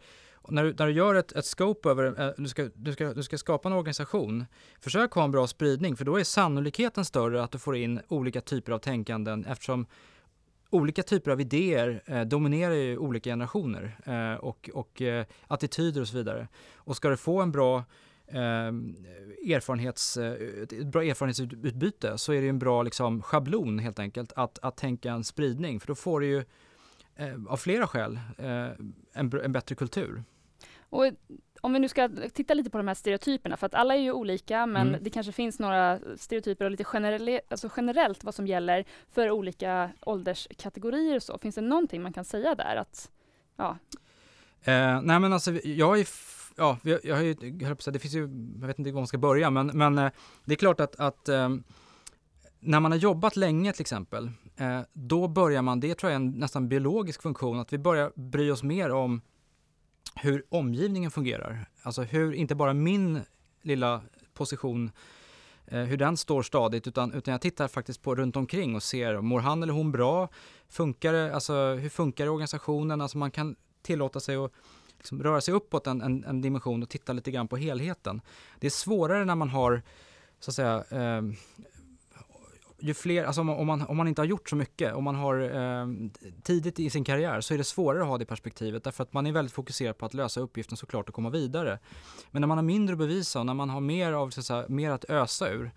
när 0.48 0.64
du, 0.64 0.76
när 0.80 0.88
du 0.88 0.92
gör 0.94 1.16
ett, 1.16 1.32
ett 1.32 1.46
scope 1.46 1.90
över, 1.90 2.22
äh, 2.22 2.32
du, 2.38 2.48
ska, 2.48 2.70
du, 2.76 2.94
ska, 2.94 3.14
du 3.14 3.24
ska 3.24 3.38
skapa 3.38 3.70
en 3.70 3.74
organisation, 3.74 4.46
försök 4.80 5.12
ha 5.12 5.24
en 5.24 5.32
bra 5.32 5.48
spridning 5.48 5.96
för 5.96 6.06
då 6.06 6.20
är 6.20 6.24
sannolikheten 6.24 7.06
större 7.06 7.44
att 7.44 7.52
du 7.52 7.60
får 7.60 7.76
in 7.76 8.02
olika 8.08 8.42
typer 8.42 8.72
av 8.72 8.80
tänkanden 8.80 9.46
eftersom 9.46 9.86
olika 10.70 11.04
typer 11.04 11.32
av 11.32 11.42
idéer 11.42 12.04
eh, 12.06 12.22
dominerar 12.22 12.74
ju 12.74 12.98
olika 12.98 13.30
generationer 13.30 13.98
eh, 14.06 14.34
och, 14.34 14.70
och 14.74 15.02
eh, 15.02 15.26
attityder 15.48 16.02
och 16.02 16.08
så 16.08 16.18
vidare. 16.18 16.48
Och 16.76 16.96
ska 16.96 17.10
du 17.10 17.18
få 17.18 17.42
en 17.42 17.52
bra 17.52 17.78
eh, 18.28 18.72
erfarenhets, 19.56 20.18
eh, 20.18 20.34
ett 20.64 20.88
bra 20.88 21.04
erfarenhetsutbyte 21.04 22.18
så 22.18 22.34
är 22.34 22.42
det 22.42 22.48
en 22.48 22.60
bra 22.60 22.84
liksom, 22.84 23.22
schablon 23.22 23.80
helt 23.80 24.00
enkelt 24.00 24.34
att, 24.36 24.60
att 24.60 24.78
tänka 24.78 25.12
en 25.12 25.24
spridning 25.24 25.80
för 25.80 25.88
då 25.88 25.96
får 25.96 26.20
du 26.20 26.28
ju 26.28 26.44
eh, 27.16 27.34
av 27.48 27.58
flera 27.58 27.88
skäl 27.88 28.20
eh, 28.38 28.68
en, 29.14 29.42
en 29.44 29.52
bättre 29.52 29.76
kultur. 29.76 30.24
Och 30.90 31.06
om 31.62 31.74
vi 31.74 31.80
nu 31.80 31.88
ska 31.88 32.10
titta 32.34 32.54
lite 32.54 32.70
på 32.70 32.78
de 32.78 32.88
här 32.88 32.96
stereotyperna, 32.96 33.58
för 33.58 33.66
att 33.66 33.74
alla 33.74 33.96
är 33.96 34.00
ju 34.00 34.12
olika, 34.12 34.66
men 34.66 34.88
mm. 34.88 35.04
det 35.04 35.10
kanske 35.10 35.32
finns 35.32 35.60
några 35.60 36.00
stereotyper 36.18 36.66
och 36.66 36.72
lite 36.72 36.84
generell, 36.84 37.40
alltså 37.50 37.70
generellt 37.78 38.24
vad 38.24 38.36
som 38.36 38.48
gäller 38.48 38.86
för 39.12 39.32
olika 39.32 39.92
ålderskategorier 40.02 41.16
och 41.16 41.24
så. 41.24 41.38
Finns 41.38 41.56
det 41.56 41.62
någonting 41.62 42.02
man 42.02 42.14
kan 42.14 42.26
säga 42.26 42.56
där? 42.56 42.76
Att, 42.76 43.12
ja. 43.56 43.78
Eh, 44.62 45.02
nej 45.02 45.20
men 45.20 45.34
alltså, 45.34 45.52
jag 45.52 46.00
är 46.00 46.08
ja, 46.60 46.78
jag 47.04 47.16
har 47.16 47.24
ju, 47.24 47.36
jag 47.60 47.78
det 47.94 48.00
finns 48.00 48.14
ju, 48.14 48.22
jag 48.62 48.68
vet 48.68 48.80
inte 48.80 48.92
var 48.92 49.02
man 49.02 49.08
ska 49.08 49.18
börja, 49.18 49.50
men, 49.50 49.68
men 49.68 49.98
eh, 49.98 50.12
det 50.46 50.54
är 50.54 50.58
klart 50.58 50.80
att, 50.80 50.96
att 51.00 51.30
eh, 51.30 51.50
när 52.60 52.80
man 52.80 52.92
har 52.92 53.00
jobbat 53.00 53.36
länge 53.36 53.74
till 53.74 53.82
exempel, 53.82 54.32
eh, 54.58 54.82
då 54.94 55.28
börjar 55.28 55.62
man, 55.62 55.80
det 55.80 55.96
tror 55.96 56.12
jag 56.12 56.22
är 56.22 56.26
en 56.26 56.32
nästan 56.32 56.70
biologisk 56.70 57.22
funktion, 57.22 57.60
att 57.60 57.74
vi 57.74 57.78
börjar 57.78 58.12
bry 58.16 58.52
oss 58.52 58.64
mer 58.64 58.92
om 58.92 59.22
hur 60.16 60.46
omgivningen 60.50 61.12
fungerar. 61.12 61.66
Alltså 61.82 62.02
hur, 62.02 62.34
inte 62.34 62.56
bara 62.56 62.74
min 62.74 63.22
lilla 63.62 64.02
position, 64.34 64.92
eh, 65.66 65.82
hur 65.82 65.98
den 65.98 66.18
står 66.18 66.44
stadigt, 66.44 66.88
utan, 66.88 67.14
utan 67.14 67.32
jag 67.32 67.42
tittar 67.42 67.68
faktiskt 67.68 68.02
på 68.02 68.16
runt 68.16 68.36
omkring 68.36 68.76
och 68.76 68.84
ser, 68.84 69.22
mår 69.22 69.40
han 69.40 69.64
eller 69.64 69.74
hon 69.74 69.92
bra? 69.92 70.30
Funkar 70.68 71.14
det, 71.14 71.36
alltså 71.36 71.54
hur 71.54 71.90
funkar 71.90 72.28
organisationen? 72.28 73.02
Alltså 73.02 73.18
man 73.18 73.32
kan 73.32 73.56
tillåta 73.82 74.20
sig 74.20 74.36
att 74.36 74.52
liksom 74.98 75.24
röra 75.24 75.42
sig 75.42 75.54
uppåt 75.54 75.88
en, 75.88 76.02
en, 76.02 76.24
en, 76.24 76.42
dimension 76.42 76.84
och 76.84 76.90
titta 76.90 77.14
lite 77.14 77.32
grann 77.32 77.48
på 77.48 77.58
helheten. 77.58 78.22
Det 78.60 78.68
är 78.68 78.72
svårare 78.72 79.26
när 79.26 79.36
man 79.36 79.50
har, 79.50 79.82
så 80.40 80.52
att 80.52 80.56
säga, 80.56 80.84
eh, 80.90 81.22
ju 82.80 82.94
fler, 82.94 83.24
alltså 83.24 83.42
om, 83.42 83.68
man, 83.68 83.82
om 83.82 83.98
man 83.98 84.08
inte 84.08 84.22
har 84.22 84.26
gjort 84.26 84.50
så 84.50 84.56
mycket, 84.56 84.94
om 84.94 85.04
man 85.04 85.16
har 85.16 85.40
eh, 85.40 85.88
tidigt 86.44 86.80
i 86.80 86.90
sin 86.90 87.04
karriär 87.04 87.42
så 87.42 87.54
är 87.54 87.58
det 87.58 87.64
svårare 87.64 88.02
att 88.02 88.08
ha 88.08 88.18
det 88.18 88.26
perspektivet 88.26 88.84
därför 88.84 89.04
att 89.04 89.14
man 89.14 89.28
är 89.28 89.32
väldigt 89.32 89.54
fokuserad 89.54 89.98
på 89.98 90.06
att 90.06 90.14
lösa 90.14 90.40
uppgiften 90.40 90.78
såklart 90.78 91.10
och 91.10 91.16
komma 91.16 91.30
vidare. 91.30 91.80
Men 92.32 92.42
när 92.42 92.48
man 92.48 92.58
har 92.58 92.64
mindre 92.64 92.94
att 92.94 93.00
bevisa 93.00 93.40
och 93.40 93.46
när 93.46 93.54
man 93.54 93.70
har 93.70 93.82
mer, 93.82 94.14
av, 94.14 94.30
så 94.30 94.40
att, 94.40 94.46
säga, 94.46 94.66
mer 94.70 94.92
att 94.92 95.10
ösa 95.10 95.50
ur, 95.50 95.72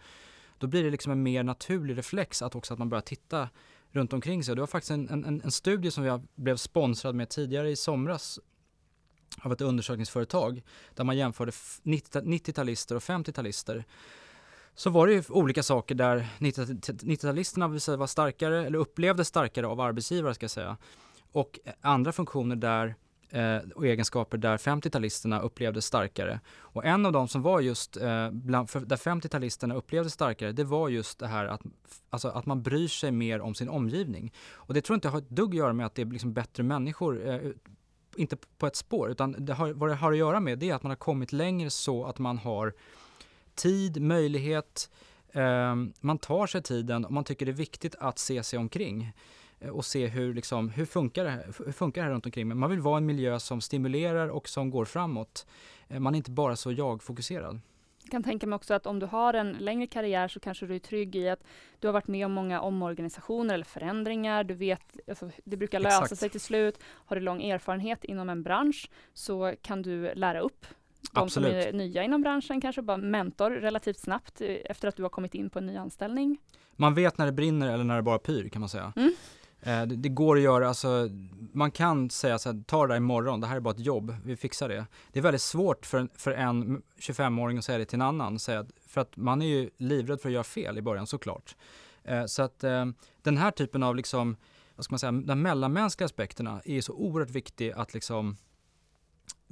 då 0.59 0.67
blir 0.67 0.85
det 0.85 0.91
liksom 0.91 1.13
en 1.13 1.23
mer 1.23 1.43
naturlig 1.43 1.99
reflex 1.99 2.43
att 2.43 2.55
också 2.55 2.73
att 2.73 2.79
man 2.79 2.89
börjar 2.89 3.03
titta 3.03 3.49
runt 3.91 4.13
omkring 4.13 4.45
sig. 4.45 4.55
Det 4.55 4.61
var 4.61 4.67
faktiskt 4.67 4.91
en, 4.91 5.09
en, 5.09 5.41
en 5.45 5.51
studie 5.51 5.91
som 5.91 6.05
jag 6.05 6.23
blev 6.35 6.57
sponsrad 6.57 7.15
med 7.15 7.29
tidigare 7.29 7.71
i 7.71 7.77
somras 7.77 8.39
av 9.41 9.53
ett 9.53 9.61
undersökningsföretag 9.61 10.63
där 10.95 11.05
man 11.05 11.17
jämförde 11.17 11.51
90-talister 11.51 12.95
och 12.95 13.03
50-talister 13.03 13.85
så 14.75 14.91
var 14.91 15.07
det 15.07 15.13
ju 15.13 15.23
olika 15.29 15.63
saker 15.63 15.95
där 15.95 16.29
90-talisterna 16.39 17.97
var 17.97 18.07
starkare, 18.07 18.67
eller 18.67 18.79
upplevdes 18.79 19.29
starkare 19.29 19.67
av 19.67 19.81
arbetsgivare 19.81 20.35
ska 20.35 20.45
jag 20.45 20.51
säga. 20.51 20.77
Och 21.33 21.59
andra 21.81 22.13
funktioner 22.13 22.57
där 22.57 22.95
eh, 23.31 23.71
och 23.75 23.87
egenskaper 23.87 24.39
där 24.39 24.57
50-talisterna 24.57 25.41
upplevdes 25.41 25.87
starkare. 25.87 26.41
Och 26.59 26.85
en 26.85 27.07
av 27.07 27.13
dem 27.13 27.29
som 27.29 27.43
var 27.43 27.61
just, 27.61 27.97
eh, 27.97 28.31
bland, 28.31 28.71
för, 28.71 28.81
där 28.81 28.97
50-talisterna 28.97 29.75
upplevdes 29.75 30.13
starkare, 30.13 30.53
det 30.53 30.65
var 30.65 30.89
just 30.89 31.19
det 31.19 31.27
här 31.27 31.45
att, 31.45 31.61
alltså, 32.11 32.29
att 32.29 32.47
man 32.47 32.63
bryr 32.63 32.89
sig 32.89 33.11
mer 33.11 33.41
om 33.41 33.55
sin 33.55 33.69
omgivning. 33.69 34.33
Och 34.53 34.75
det 34.75 34.81
tror 34.81 34.95
jag 34.95 34.97
inte 34.97 35.09
har 35.09 35.19
ett 35.19 35.31
dugg 35.31 35.49
att 35.51 35.55
göra 35.55 35.73
med 35.73 35.87
att 35.87 35.95
det 35.95 36.03
är 36.03 36.07
liksom 36.07 36.33
bättre 36.33 36.63
människor, 36.63 37.29
eh, 37.29 37.41
inte 38.17 38.37
på 38.59 38.67
ett 38.67 38.77
spår, 38.77 39.11
utan 39.11 39.37
det 39.39 39.55
har, 39.55 39.73
vad 39.73 39.89
det 39.89 39.95
har 39.95 40.13
att 40.13 40.19
göra 40.19 40.41
med 40.41 40.59
det 40.59 40.71
är 40.71 40.75
att 40.75 40.83
man 40.83 40.91
har 40.91 40.97
kommit 40.97 41.33
längre 41.33 41.71
så 41.71 42.05
att 42.05 42.19
man 42.19 42.39
har 42.39 42.75
tid, 43.55 44.03
möjlighet, 44.03 44.91
eh, 45.33 45.75
man 46.01 46.19
tar 46.19 46.47
sig 46.47 46.63
tiden 46.63 47.05
och 47.05 47.13
man 47.13 47.25
tycker 47.25 47.47
det 47.47 47.53
är 47.53 47.57
viktigt 47.57 47.95
att 47.99 48.19
se 48.19 48.43
sig 48.43 48.59
omkring. 48.59 49.13
eh, 49.61 49.69
och 49.71 49.85
se 49.85 50.07
hur, 50.07 50.35
liksom, 50.35 50.69
hur, 50.71 50.85
funkar 50.87 51.25
det 51.25 51.31
här, 51.31 51.47
hur 51.67 51.73
funkar 51.73 52.01
det 52.01 52.07
här 52.07 52.13
runt 52.13 52.27
omkring 52.27 52.49
mig. 52.49 52.57
Man 52.57 52.71
vill 52.71 52.81
vara 52.81 52.97
en 52.97 53.07
miljö 53.07 53.41
som 53.41 53.61
stimulerar 53.61 54.29
och 54.29 54.49
som 54.49 54.71
går 54.71 54.85
framåt. 54.85 55.47
Eh, 55.89 56.01
man 56.01 56.15
är 56.15 56.17
inte 56.17 56.31
bara 56.31 56.57
så 56.57 56.73
jag-fokuserad. 56.73 57.61
Jag 58.03 58.11
kan 58.11 58.23
tänka 58.23 58.47
mig 58.47 58.57
också 58.57 58.75
att 58.75 58.87
om 58.87 58.99
du 58.99 59.07
har 59.07 59.35
en 59.35 59.53
längre 59.53 59.87
karriär 59.87 60.29
så 60.29 60.41
kanske 60.41 60.67
du 60.67 60.75
är 60.75 60.79
trygg 60.79 61.17
i 61.17 61.29
att 61.29 61.41
du 61.81 61.89
har 61.89 61.93
varit 61.93 62.09
med 62.09 62.27
om 62.27 62.33
många 62.33 62.61
omorganisationer 62.61 63.55
eller 63.55 63.65
förändringar. 63.65 64.45
Du 64.45 64.55
vet, 64.55 64.83
alltså, 65.09 65.31
det 65.45 65.57
brukar 65.57 65.81
lösa 65.81 66.03
Exakt. 66.03 66.21
sig 66.21 66.31
till 66.31 66.41
slut. 66.41 66.79
Har 66.85 67.17
du 67.17 67.23
lång 67.23 67.43
erfarenhet 67.43 68.05
inom 68.05 68.29
en 68.29 68.43
bransch 68.43 68.91
så 69.15 69.55
kan 69.63 69.83
du 69.83 70.15
lära 70.15 70.41
upp 70.41 70.67
de 71.13 71.21
Absolut. 71.21 71.63
som 71.63 71.69
är 71.69 71.73
nya 71.73 72.03
inom 72.03 72.23
branschen 72.23 72.61
kanske, 72.61 72.83
bara 72.83 72.97
mentor 72.97 73.51
relativt 73.51 73.99
snabbt 73.99 74.41
eh, 74.41 74.57
efter 74.65 74.89
att 74.89 74.97
du 74.97 75.03
har 75.03 75.11
kommit 75.11 75.35
in 75.35 75.51
på 75.51 75.59
en 75.59 75.67
ny 75.67 75.77
anställning. 75.77 76.39
Man 76.77 76.95
vet 76.95 77.19
när 77.19 77.27
det 77.27 77.33
brinner 77.33 77.75
eller 77.75 77.85
när 77.85 77.97
det 77.97 78.03
bara 78.03 78.19
pyr 78.19 78.49
kan 78.49 78.61
man 78.61 78.69
säga. 78.69 78.93
Mm. 78.97 79.15
Eh, 79.63 79.87
det, 79.87 79.97
det, 79.97 80.09
går 80.09 80.37
att 80.37 80.43
göra, 80.43 80.69
alltså, 80.69 81.09
man 81.53 81.71
kan 81.71 82.11
säga 82.11 82.39
så 82.39 82.53
här, 82.53 82.63
ta 82.67 82.87
det 82.87 82.93
där 82.93 82.97
imorgon, 82.97 83.41
det 83.41 83.47
här 83.47 83.57
är 83.57 83.61
bara 83.61 83.75
ett 83.75 83.81
jobb, 83.81 84.17
vi 84.25 84.37
fixar 84.37 84.69
det. 84.69 84.87
Det 85.13 85.19
är 85.19 85.23
väldigt 85.23 85.43
svårt 85.43 85.87
för, 85.87 86.09
för 86.15 86.33
en 86.33 86.83
25-åring 86.99 87.59
att 87.59 87.65
säga 87.65 87.79
det 87.79 87.85
till 87.85 87.97
en 87.97 88.03
annan, 88.03 88.39
säga, 88.39 88.67
för 88.89 89.01
att 89.01 89.17
man 89.17 89.43
är 89.43 89.47
ju 89.47 89.71
livrädd 89.77 90.21
för 90.21 90.29
att 90.29 90.33
göra 90.33 90.45
fel 90.45 90.79
i 90.79 90.83
början 90.83 91.07
såklart. 91.07 91.57
Eh, 92.05 92.25
så 92.27 92.43
att 92.43 92.65
eh, 92.65 92.87
den 93.23 93.37
här 93.37 93.51
typen 93.51 93.83
av, 93.83 93.97
liksom, 93.97 94.37
vad 94.77 94.85
ska 94.85 94.93
man 94.93 94.99
säga, 94.99 95.13
de 95.13 95.43
mellanmänskliga 95.43 96.05
aspekterna 96.05 96.61
är 96.65 96.81
så 96.81 96.93
oerhört 96.93 97.31
viktig 97.31 97.73
att 97.73 97.95
liksom 97.95 98.37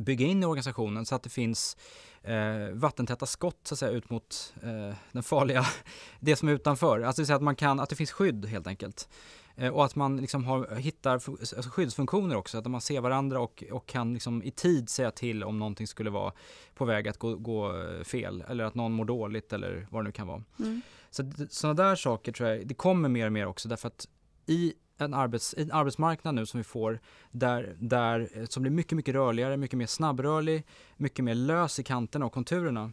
bygga 0.00 0.26
in 0.26 0.42
i 0.42 0.46
organisationen 0.46 1.06
så 1.06 1.14
att 1.14 1.22
det 1.22 1.30
finns 1.30 1.76
eh, 2.22 2.70
vattentäta 2.72 3.26
skott 3.26 3.60
så 3.62 3.74
att 3.74 3.78
säga 3.78 3.92
ut 3.92 4.10
mot 4.10 4.54
eh, 4.62 4.94
den 5.12 5.22
farliga, 5.22 5.66
det 6.20 6.36
som 6.36 6.48
är 6.48 6.52
utanför. 6.52 7.00
Alltså 7.00 7.22
det 7.22 7.34
att 7.34 7.42
man 7.42 7.56
kan, 7.56 7.80
att 7.80 7.88
det 7.88 7.96
finns 7.96 8.12
skydd 8.12 8.46
helt 8.46 8.66
enkelt. 8.66 9.08
Eh, 9.56 9.68
och 9.68 9.84
att 9.84 9.96
man 9.96 10.16
liksom 10.16 10.44
har, 10.44 10.76
hittar 10.76 11.12
alltså 11.12 11.70
skyddsfunktioner 11.70 12.36
också, 12.36 12.58
att 12.58 12.66
man 12.66 12.80
ser 12.80 13.00
varandra 13.00 13.40
och, 13.40 13.64
och 13.72 13.86
kan 13.86 14.14
liksom 14.14 14.42
i 14.42 14.50
tid 14.50 14.88
säga 14.88 15.10
till 15.10 15.44
om 15.44 15.58
någonting 15.58 15.86
skulle 15.86 16.10
vara 16.10 16.32
på 16.74 16.84
väg 16.84 17.08
att 17.08 17.18
gå, 17.18 17.36
gå 17.36 17.82
eh, 17.82 18.04
fel 18.04 18.44
eller 18.48 18.64
att 18.64 18.74
någon 18.74 18.92
mår 18.92 19.04
dåligt 19.04 19.52
eller 19.52 19.86
vad 19.90 20.04
det 20.04 20.08
nu 20.08 20.12
kan 20.12 20.26
vara. 20.26 20.42
Mm. 20.58 20.80
Så 21.10 21.32
sådana 21.50 21.82
där 21.82 21.96
saker 21.96 22.32
tror 22.32 22.48
jag, 22.48 22.66
det 22.66 22.74
kommer 22.74 23.08
mer 23.08 23.26
och 23.26 23.32
mer 23.32 23.46
också 23.46 23.68
därför 23.68 23.88
att 23.88 24.08
i 24.46 24.74
en, 25.00 25.14
arbets, 25.14 25.54
en 25.58 25.72
arbetsmarknad 25.72 26.34
nu 26.34 26.46
som 26.46 26.58
vi 26.58 26.64
får 26.64 27.00
där, 27.30 27.76
där, 27.78 28.28
eh, 28.34 28.44
som 28.44 28.62
blir 28.62 28.72
mycket, 28.72 28.92
mycket 28.92 29.14
rörligare, 29.14 29.56
mycket 29.56 29.78
mer 29.78 29.86
snabbrörlig, 29.86 30.66
mycket 30.96 31.24
mer 31.24 31.34
lös 31.34 31.78
i 31.78 31.82
kanterna 31.82 32.26
och 32.26 32.32
konturerna, 32.32 32.92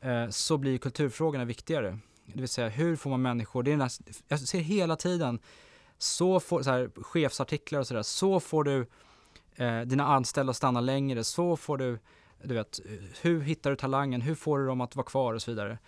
eh, 0.00 0.28
så 0.28 0.58
blir 0.58 0.78
kulturfrågorna 0.78 1.44
viktigare. 1.44 1.98
Det 2.26 2.40
vill 2.40 2.48
säga 2.48 2.68
hur 2.68 2.96
får 2.96 3.10
man 3.10 3.22
människor, 3.22 3.62
det 3.62 3.72
är 3.72 3.76
här, 3.76 3.90
jag 4.28 4.40
ser 4.40 4.60
hela 4.60 4.96
tiden 4.96 5.38
så 5.98 6.40
får, 6.40 6.62
så 6.62 6.70
här, 6.70 6.90
chefsartiklar 7.02 7.80
och 7.80 7.86
sådär, 7.86 8.02
så 8.02 8.40
får 8.40 8.64
du 8.64 8.86
eh, 9.56 9.80
dina 9.80 10.06
anställda 10.06 10.50
att 10.50 10.56
stanna 10.56 10.80
längre, 10.80 11.24
så 11.24 11.56
får 11.56 11.78
du, 11.78 11.98
du 12.42 12.54
vet, 12.54 12.80
hur 13.20 13.40
hittar 13.40 13.70
du 13.70 13.76
talangen, 13.76 14.20
hur 14.20 14.34
får 14.34 14.58
du 14.58 14.66
dem 14.66 14.80
att 14.80 14.96
vara 14.96 15.06
kvar 15.06 15.34
och 15.34 15.42
så 15.42 15.50
vidare. 15.50 15.78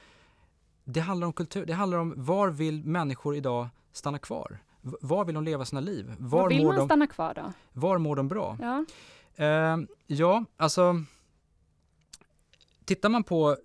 Det 0.85 1.00
handlar 1.00 1.26
om 1.26 1.33
kultur, 1.33 1.66
det 1.66 1.73
handlar 1.73 1.99
om 1.99 2.14
var 2.16 2.49
vill 2.49 2.85
människor 2.85 3.37
idag 3.37 3.68
stanna 3.92 4.18
kvar? 4.18 4.59
Var 4.84 5.24
vill 5.24 5.34
de 5.34 5.44
leva 5.44 5.64
sina 5.64 5.80
liv? 5.80 6.14
Var, 6.18 6.40
var 6.40 6.48
vill 6.48 6.66
man 6.66 6.76
de, 6.76 6.88
stanna 6.88 7.06
kvar 7.06 7.34
då? 7.34 7.52
Var 7.72 7.98
mår 7.98 8.16
de 8.16 8.28
bra? 8.28 8.58
Ja, 8.60 8.84
eh, 9.44 9.76
ja 10.06 10.44
alltså 10.56 11.02
tittar 12.84 13.08
man 13.08 13.24
på 13.24 13.56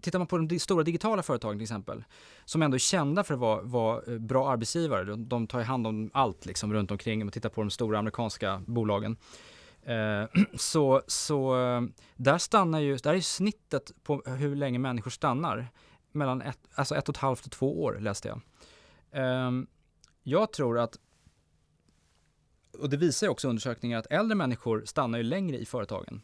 Tittar 0.00 0.18
man 0.18 0.26
på 0.26 0.38
de 0.38 0.58
stora 0.58 0.82
digitala 0.84 1.22
företagen 1.22 1.56
till 1.58 1.62
exempel, 1.62 2.04
som 2.44 2.62
ändå 2.62 2.74
är 2.74 2.78
kända 2.78 3.24
för 3.24 3.34
att 3.34 3.40
vara, 3.40 3.62
vara 3.62 4.02
eh, 4.12 4.18
bra 4.18 4.50
arbetsgivare, 4.50 5.04
de, 5.04 5.28
de 5.28 5.46
tar 5.46 5.60
hand 5.60 5.86
om 5.86 6.10
allt 6.12 6.46
liksom 6.46 6.72
runt 6.72 6.90
omkring, 6.90 7.22
om 7.22 7.26
man 7.26 7.32
tittar 7.32 7.48
på 7.48 7.60
de 7.60 7.70
stora 7.70 7.98
amerikanska 7.98 8.62
bolagen, 8.66 9.16
eh, 9.82 10.24
så, 10.54 11.02
så 11.06 11.54
där 12.16 12.38
stannar 12.38 12.80
ju, 12.80 12.96
där 12.96 13.14
är 13.14 13.20
snittet 13.20 13.92
på 14.02 14.22
hur 14.26 14.56
länge 14.56 14.78
människor 14.78 15.10
stannar, 15.10 15.68
mellan 16.12 16.42
ett, 16.42 16.58
alltså 16.74 16.94
ett 16.96 17.08
och 17.08 17.14
ett 17.14 17.20
halvt 17.20 17.46
och 17.46 17.52
två 17.52 17.82
år 17.82 17.98
läste 18.00 18.28
jag. 18.28 18.40
Eh, 19.12 19.50
jag 20.22 20.52
tror 20.52 20.78
att 20.78 20.98
och 22.78 22.90
det 22.90 22.96
visar 22.96 23.26
ju 23.26 23.30
också 23.30 23.48
undersökningar 23.48 23.98
att 23.98 24.06
äldre 24.10 24.34
människor 24.34 24.82
stannar 24.84 25.18
ju 25.18 25.24
längre 25.24 25.58
i 25.58 25.66
företagen 25.66 26.22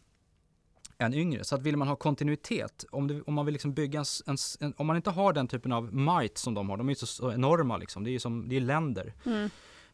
än 0.97 1.13
yngre. 1.13 1.43
Så 1.43 1.55
att 1.55 1.61
vill 1.61 1.77
man 1.77 1.87
ha 1.87 1.95
kontinuitet, 1.95 2.85
om, 2.91 3.07
det, 3.07 3.21
om 3.21 3.33
man 3.33 3.45
vill 3.45 3.53
liksom 3.53 3.73
bygga 3.73 3.99
en, 3.99 4.05
en, 4.25 4.37
en, 4.59 4.73
om 4.77 4.87
man 4.87 4.95
inte 4.95 5.09
har 5.09 5.33
den 5.33 5.47
typen 5.47 5.71
av 5.71 5.93
might 5.93 6.37
som 6.37 6.53
de 6.53 6.69
har, 6.69 6.77
de 6.77 6.87
är 6.87 6.91
ju 6.91 6.95
så, 6.95 7.05
så 7.05 7.31
enorma 7.31 7.77
liksom, 7.77 8.03
det 8.03 8.09
är 8.09 8.11
ju 8.11 8.19
som, 8.19 8.49
det 8.49 8.55
är 8.55 8.61
länder. 8.61 9.13
Mm. 9.25 9.49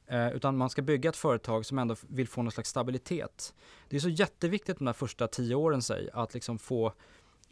Eh, 0.08 0.30
utan 0.32 0.58
man 0.58 0.70
ska 0.70 0.82
bygga 0.82 1.10
ett 1.10 1.16
företag 1.16 1.66
som 1.66 1.80
ändå 1.80 1.96
vill 2.02 2.28
få 2.28 2.42
någon 2.42 2.52
slags 2.52 2.70
stabilitet. 2.70 3.54
Det 3.90 3.96
är 3.96 4.00
så 4.00 4.10
jätteviktigt 4.10 4.78
de 4.78 4.86
där 4.86 4.94
första 4.94 5.28
tio 5.28 5.56
åren 5.56 5.82
sig, 5.82 6.10
att 6.14 6.34
liksom 6.34 6.60
få 6.60 6.94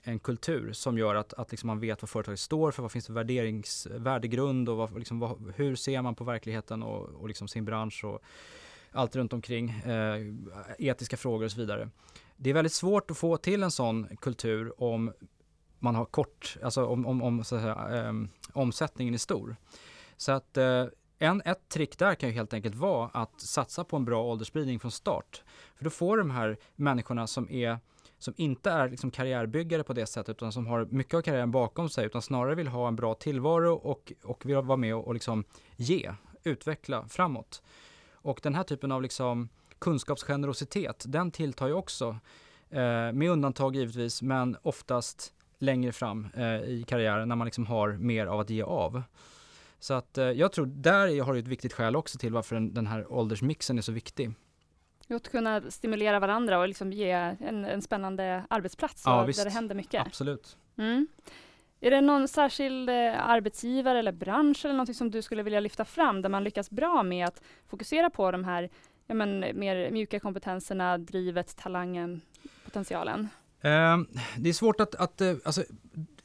en 0.03 0.19
kultur 0.19 0.73
som 0.73 0.97
gör 0.97 1.15
att, 1.15 1.33
att 1.33 1.51
liksom 1.51 1.67
man 1.67 1.79
vet 1.79 2.01
vad 2.01 2.09
företaget 2.09 2.39
står 2.39 2.71
för, 2.71 2.81
vad 2.81 2.91
finns 2.91 3.05
det 3.05 3.07
för 3.07 3.13
värderings, 3.13 3.87
värdegrund 3.91 4.69
och 4.69 4.77
vad, 4.77 4.97
liksom, 4.97 5.19
vad, 5.19 5.53
hur 5.55 5.75
ser 5.75 6.01
man 6.01 6.15
på 6.15 6.23
verkligheten 6.23 6.83
och, 6.83 7.09
och 7.09 7.27
liksom 7.27 7.47
sin 7.47 7.65
bransch 7.65 8.03
och 8.05 8.21
allt 8.91 9.15
runt 9.15 9.33
omkring, 9.33 9.69
eh, 9.69 10.33
etiska 10.77 11.17
frågor 11.17 11.45
och 11.45 11.51
så 11.51 11.59
vidare. 11.59 11.89
Det 12.37 12.49
är 12.49 12.53
väldigt 12.53 12.73
svårt 12.73 13.11
att 13.11 13.17
få 13.17 13.37
till 13.37 13.63
en 13.63 13.71
sån 13.71 14.17
kultur 14.21 14.83
om 14.83 15.13
man 15.79 15.95
har 15.95 16.05
kort, 16.05 16.57
alltså 16.63 16.85
om, 16.85 17.05
om, 17.05 17.21
om 17.21 17.43
så 17.43 17.55
att 17.55 17.61
säga, 17.61 18.07
eh, 18.07 18.13
omsättningen 18.53 19.13
är 19.13 19.17
stor. 19.17 19.55
Så 20.17 20.31
att 20.31 20.57
eh, 20.57 20.85
en, 21.19 21.41
ett 21.45 21.69
trick 21.69 21.97
där 21.97 22.15
kan 22.15 22.29
ju 22.29 22.35
helt 22.35 22.53
enkelt 22.53 22.75
vara 22.75 23.09
att 23.13 23.41
satsa 23.41 23.83
på 23.83 23.95
en 23.97 24.05
bra 24.05 24.23
åldersspridning 24.23 24.79
från 24.79 24.91
start. 24.91 25.43
För 25.75 25.83
då 25.83 25.89
får 25.89 26.17
de 26.17 26.29
här 26.29 26.57
människorna 26.75 27.27
som 27.27 27.49
är 27.49 27.79
som 28.19 28.33
inte 28.37 28.71
är 28.71 28.89
liksom 28.89 29.11
karriärbyggare 29.11 29.83
på 29.83 29.93
det 29.93 30.05
sättet 30.05 30.35
utan 30.35 30.51
som 30.51 30.67
har 30.67 30.85
mycket 30.85 31.13
av 31.13 31.21
karriären 31.21 31.51
bakom 31.51 31.89
sig 31.89 32.05
utan 32.05 32.21
snarare 32.21 32.55
vill 32.55 32.67
ha 32.67 32.87
en 32.87 32.95
bra 32.95 33.13
tillvaro 33.13 33.73
och, 33.73 34.13
och 34.23 34.45
vill 34.45 34.55
vara 34.55 34.77
med 34.77 34.95
och, 34.95 35.07
och 35.07 35.13
liksom 35.13 35.43
ge, 35.75 36.13
utveckla 36.43 37.07
framåt. 37.07 37.61
Och 38.13 38.39
den 38.43 38.55
här 38.55 38.63
typen 38.63 38.91
av 38.91 39.01
liksom 39.01 39.49
kunskapsgenerositet, 39.79 41.05
den 41.07 41.31
tilltar 41.31 41.67
ju 41.67 41.73
också, 41.73 42.17
eh, 42.69 43.11
med 43.13 43.29
undantag 43.29 43.75
givetvis, 43.75 44.21
men 44.21 44.57
oftast 44.61 45.33
längre 45.59 45.91
fram 45.91 46.27
eh, 46.35 46.61
i 46.61 46.85
karriären 46.87 47.29
när 47.29 47.35
man 47.35 47.45
liksom 47.45 47.65
har 47.65 47.89
mer 47.91 48.25
av 48.25 48.39
att 48.39 48.49
ge 48.49 48.61
av. 48.61 49.03
Så 49.79 49.93
att 49.93 50.17
eh, 50.17 50.25
jag 50.25 50.51
tror 50.51 50.65
där 50.65 51.21
har 51.21 51.33
du 51.33 51.39
ett 51.39 51.47
viktigt 51.47 51.73
skäl 51.73 51.95
också 51.95 52.17
till 52.17 52.33
varför 52.33 52.55
den, 52.55 52.73
den 52.73 52.87
här 52.87 53.13
åldersmixen 53.13 53.77
är 53.77 53.81
så 53.81 53.91
viktig. 53.91 54.33
Att 55.15 55.31
kunna 55.31 55.61
stimulera 55.71 56.19
varandra 56.19 56.59
och 56.59 56.67
liksom 56.67 56.93
ge 56.93 57.11
en, 57.11 57.65
en 57.65 57.81
spännande 57.81 58.43
arbetsplats 58.49 59.03
ja, 59.05 59.25
där 59.25 59.45
det 59.45 59.51
händer 59.51 59.75
mycket. 59.75 60.07
Absolut. 60.07 60.57
Mm. 60.77 61.07
Är 61.81 61.91
det 61.91 62.01
någon 62.01 62.27
särskild 62.27 62.89
eh, 62.89 63.29
arbetsgivare 63.29 63.99
eller 63.99 64.11
bransch 64.11 64.65
eller 64.65 64.75
något 64.75 64.95
som 64.95 65.11
du 65.11 65.21
skulle 65.21 65.43
vilja 65.43 65.59
lyfta 65.59 65.85
fram 65.85 66.21
där 66.21 66.29
man 66.29 66.43
lyckas 66.43 66.69
bra 66.69 67.03
med 67.03 67.27
att 67.27 67.41
fokusera 67.67 68.09
på 68.09 68.31
de 68.31 68.43
här 68.43 68.69
ja, 69.07 69.15
men, 69.15 69.39
mer 69.39 69.91
mjuka 69.91 70.19
kompetenserna, 70.19 70.97
drivet, 70.97 71.57
talangen, 71.57 72.21
potentialen? 72.65 73.29
Eh, 73.61 73.97
det 74.37 74.49
är 74.49 74.53
svårt 74.53 74.81
att, 74.81 74.95
att 74.95 75.21
eh, 75.21 75.33
alltså, 75.43 75.63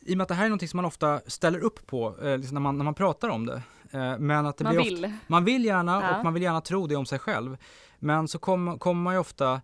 i 0.01 0.13
och 0.13 0.17
med 0.17 0.23
att 0.23 0.29
det 0.29 0.35
här 0.35 0.47
är 0.47 0.51
något 0.51 0.71
som 0.71 0.77
man 0.77 0.85
ofta 0.85 1.21
ställer 1.27 1.59
upp 1.59 1.87
på 1.87 2.17
eh, 2.23 2.39
liksom 2.39 2.55
när, 2.55 2.61
man, 2.61 2.79
när 2.79 2.85
man 2.85 2.95
pratar 2.95 3.29
om 3.29 3.47
det. 3.47 3.63
Eh, 3.91 4.19
men 4.19 4.47
att 4.47 4.57
det 4.57 4.65
man 4.65 4.77
blir 4.77 4.85
vill. 4.85 5.05
Ofta, 5.05 5.17
man 5.27 5.45
vill 5.45 5.65
gärna 5.65 6.03
ja. 6.03 6.17
och 6.17 6.25
man 6.25 6.35
vill 6.35 6.43
gärna 6.43 6.61
tro 6.61 6.87
det 6.87 6.97
om 6.97 7.07
sig 7.07 7.19
själv. 7.19 7.57
Men 7.99 8.29
så 8.29 8.39
kommer 8.39 8.79
kom 8.79 9.03
man 9.03 9.15
ju 9.15 9.21
ofta 9.21 9.61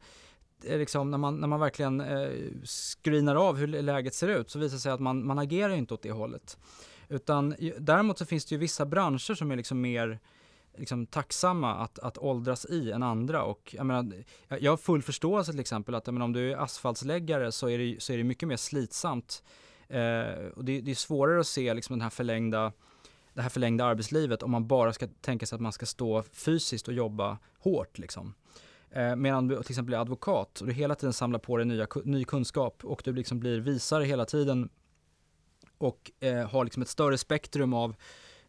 eh, 0.64 0.78
Liksom, 0.78 1.10
när, 1.10 1.18
man, 1.18 1.40
när 1.40 1.49
man 1.49 1.60
verkligen 1.60 2.00
eh, 2.00 2.30
screenar 2.64 3.34
av 3.34 3.56
hur 3.56 3.66
läget 3.66 4.14
ser 4.14 4.28
ut 4.28 4.50
så 4.50 4.58
visar 4.58 4.76
det 4.76 4.80
sig 4.80 4.92
att 4.92 5.00
man, 5.00 5.26
man 5.26 5.38
agerar 5.38 5.75
inte 5.75 5.94
åt 5.94 6.02
det 6.02 6.12
hållet. 6.12 6.58
Utan 7.08 7.54
däremot 7.78 8.18
så 8.18 8.26
finns 8.26 8.44
det 8.44 8.54
ju 8.54 8.58
vissa 8.58 8.87
branscher 8.87 9.34
som 9.34 9.50
är 9.50 9.56
liksom 9.56 9.80
mer 9.80 10.20
liksom, 10.76 11.06
tacksamma 11.06 11.75
att, 11.75 11.99
att 11.99 12.18
åldras 12.18 12.64
i 12.64 12.90
än 12.90 13.02
andra. 13.02 13.42
Och, 13.42 13.75
jag, 13.78 13.87
menar, 13.87 14.25
jag 14.60 14.72
har 14.72 14.76
full 14.76 15.02
förståelse 15.02 15.50
till 15.50 15.60
exempel 15.60 15.94
att 15.94 16.06
menar, 16.06 16.25
om 16.25 16.32
du 16.32 16.52
är 16.52 16.56
asfaltsläggare 16.56 17.52
så 17.52 17.68
är 17.68 17.78
det, 17.78 18.02
så 18.02 18.12
är 18.12 18.16
det 18.16 18.25
mycket 18.25 18.49
mer 18.49 18.56
slitsamt. 18.56 19.42
Eh, 19.88 20.46
och 20.54 20.64
det, 20.64 20.80
det, 20.80 20.90
är 20.90 20.94
svårare 20.94 21.40
att 21.40 21.46
se 21.46 21.75
liksom, 21.75 21.94
den 21.94 22.02
här 22.02 22.10
förlängda 22.10 22.72
det 23.34 23.42
här 23.42 23.49
förlängda 23.49 23.84
arbetslivet 23.84 24.42
om 24.42 24.50
man 24.50 24.66
bara 24.66 24.92
ska 24.92 25.08
tänka 25.20 25.46
sig 25.46 25.56
att 25.56 25.62
man 25.62 25.72
ska 25.72 25.87
stå 25.87 26.22
fysiskt 26.22 26.88
och 26.88 26.94
jobba 26.94 27.38
hårt. 27.58 27.99
Liksom. 27.99 28.34
Eh, 28.90 29.16
medan 29.16 29.49
du 29.49 29.62
till 29.62 29.72
exempel 29.72 29.94
är 29.94 29.99
advokat 29.99 30.60
och 30.60 30.66
du 30.66 30.72
hela 30.72 30.94
tiden 30.94 31.12
samlar 31.12 31.38
på 31.38 31.56
dig 31.56 31.66
nya, 31.66 31.87
ny 32.04 32.25
kunskap 32.25 32.84
och 32.84 33.02
du 33.04 33.12
liksom 33.12 33.40
blir 33.40 33.60
visare 33.60 34.04
hela 34.04 34.25
tiden 34.25 34.68
och 35.78 36.10
eh, 36.20 36.50
har 36.50 36.64
liksom 36.64 36.82
ett 36.82 36.88
större 36.88 37.18
spektrum 37.18 37.75
av 37.75 37.94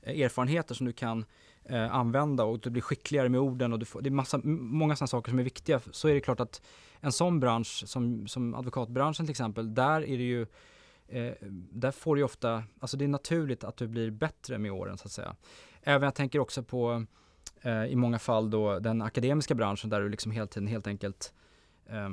eh, 0.02 0.22
erfarenheter 0.22 0.76
som 0.76 0.86
du 0.86 0.94
kan 0.94 1.26
eh, 1.66 1.96
använda 1.96 2.44
och 2.44 2.60
du 2.60 2.70
blir 2.70 2.82
skickligare 2.82 3.30
med 3.30 3.40
orden 3.40 3.74
och 3.74 3.80
du 3.80 3.86
får, 3.86 4.02
det 4.02 4.10
är 4.10 4.12
massa, 4.12 4.40
många 4.44 4.96
sådana 4.96 5.08
saker 5.08 5.32
som 5.32 5.40
är 5.40 5.44
viktiga. 5.44 5.82
Så 5.92 6.08
är 6.08 6.14
det 6.14 6.20
klart 6.20 6.40
att 6.40 6.62
en 7.00 7.12
sån 7.12 7.40
bransch 7.40 7.84
som, 7.88 8.28
som 8.28 8.56
advokatbranschen 8.56 9.26
till 9.26 9.32
exempel, 9.32 9.74
där 9.74 10.02
är 10.02 10.18
det 10.18 10.24
ju 10.24 10.48
eh, 11.12 11.34
där 11.72 11.92
får 11.92 12.16
du 12.16 12.24
ofta, 12.24 12.64
alltså 12.80 12.98
det 12.98 13.06
är 13.06 13.10
naturligt 13.10 13.64
att 13.64 13.78
du 13.78 13.88
blir 13.88 14.12
bättre 14.12 14.58
med 14.58 14.72
åren 14.72 14.98
så 14.98 15.06
att 15.06 15.12
säga. 15.12 15.36
Även 15.82 16.06
jag 16.06 16.16
tänker 16.16 16.40
också 16.40 16.64
på 16.64 17.06
eh, 17.62 17.86
i 17.86 17.96
många 17.96 18.20
fall 18.20 18.50
då 18.50 18.80
den 18.80 19.02
akademiska 19.02 19.56
branschen 19.56 19.90
där 19.90 20.02
du 20.02 20.10
liksom 20.10 20.32
hela 20.32 20.48
tiden 20.48 20.68
helt 20.68 20.88
enkelt 20.88 21.34
eh, 21.86 22.10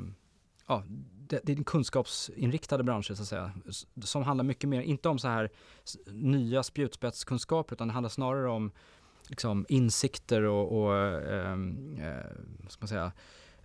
ja, 0.68 0.82
det, 1.28 1.40
det 1.44 1.52
är 1.52 1.64
kunskapsinriktade 1.64 2.84
branscher 2.84 3.14
så 3.14 3.22
att 3.22 3.28
säga, 3.28 3.52
som 4.02 4.22
handlar 4.22 4.44
mycket 4.44 4.68
mer, 4.68 4.80
inte 4.80 5.08
om 5.08 5.18
så 5.18 5.28
här 5.28 5.50
nya 6.06 6.62
spjutspetskunskaper, 6.62 7.76
utan 7.76 7.88
det 7.88 7.94
handlar 7.94 8.08
snarare 8.08 8.50
om 8.50 8.72
liksom, 9.28 9.66
insikter 9.68 10.42
och, 10.42 10.82
och 10.82 10.96
ehm, 10.96 11.96
eh, 12.00 12.18
eh, 12.18 12.24
ska 12.68 12.80
man 12.80 12.88
säga, 12.88 13.12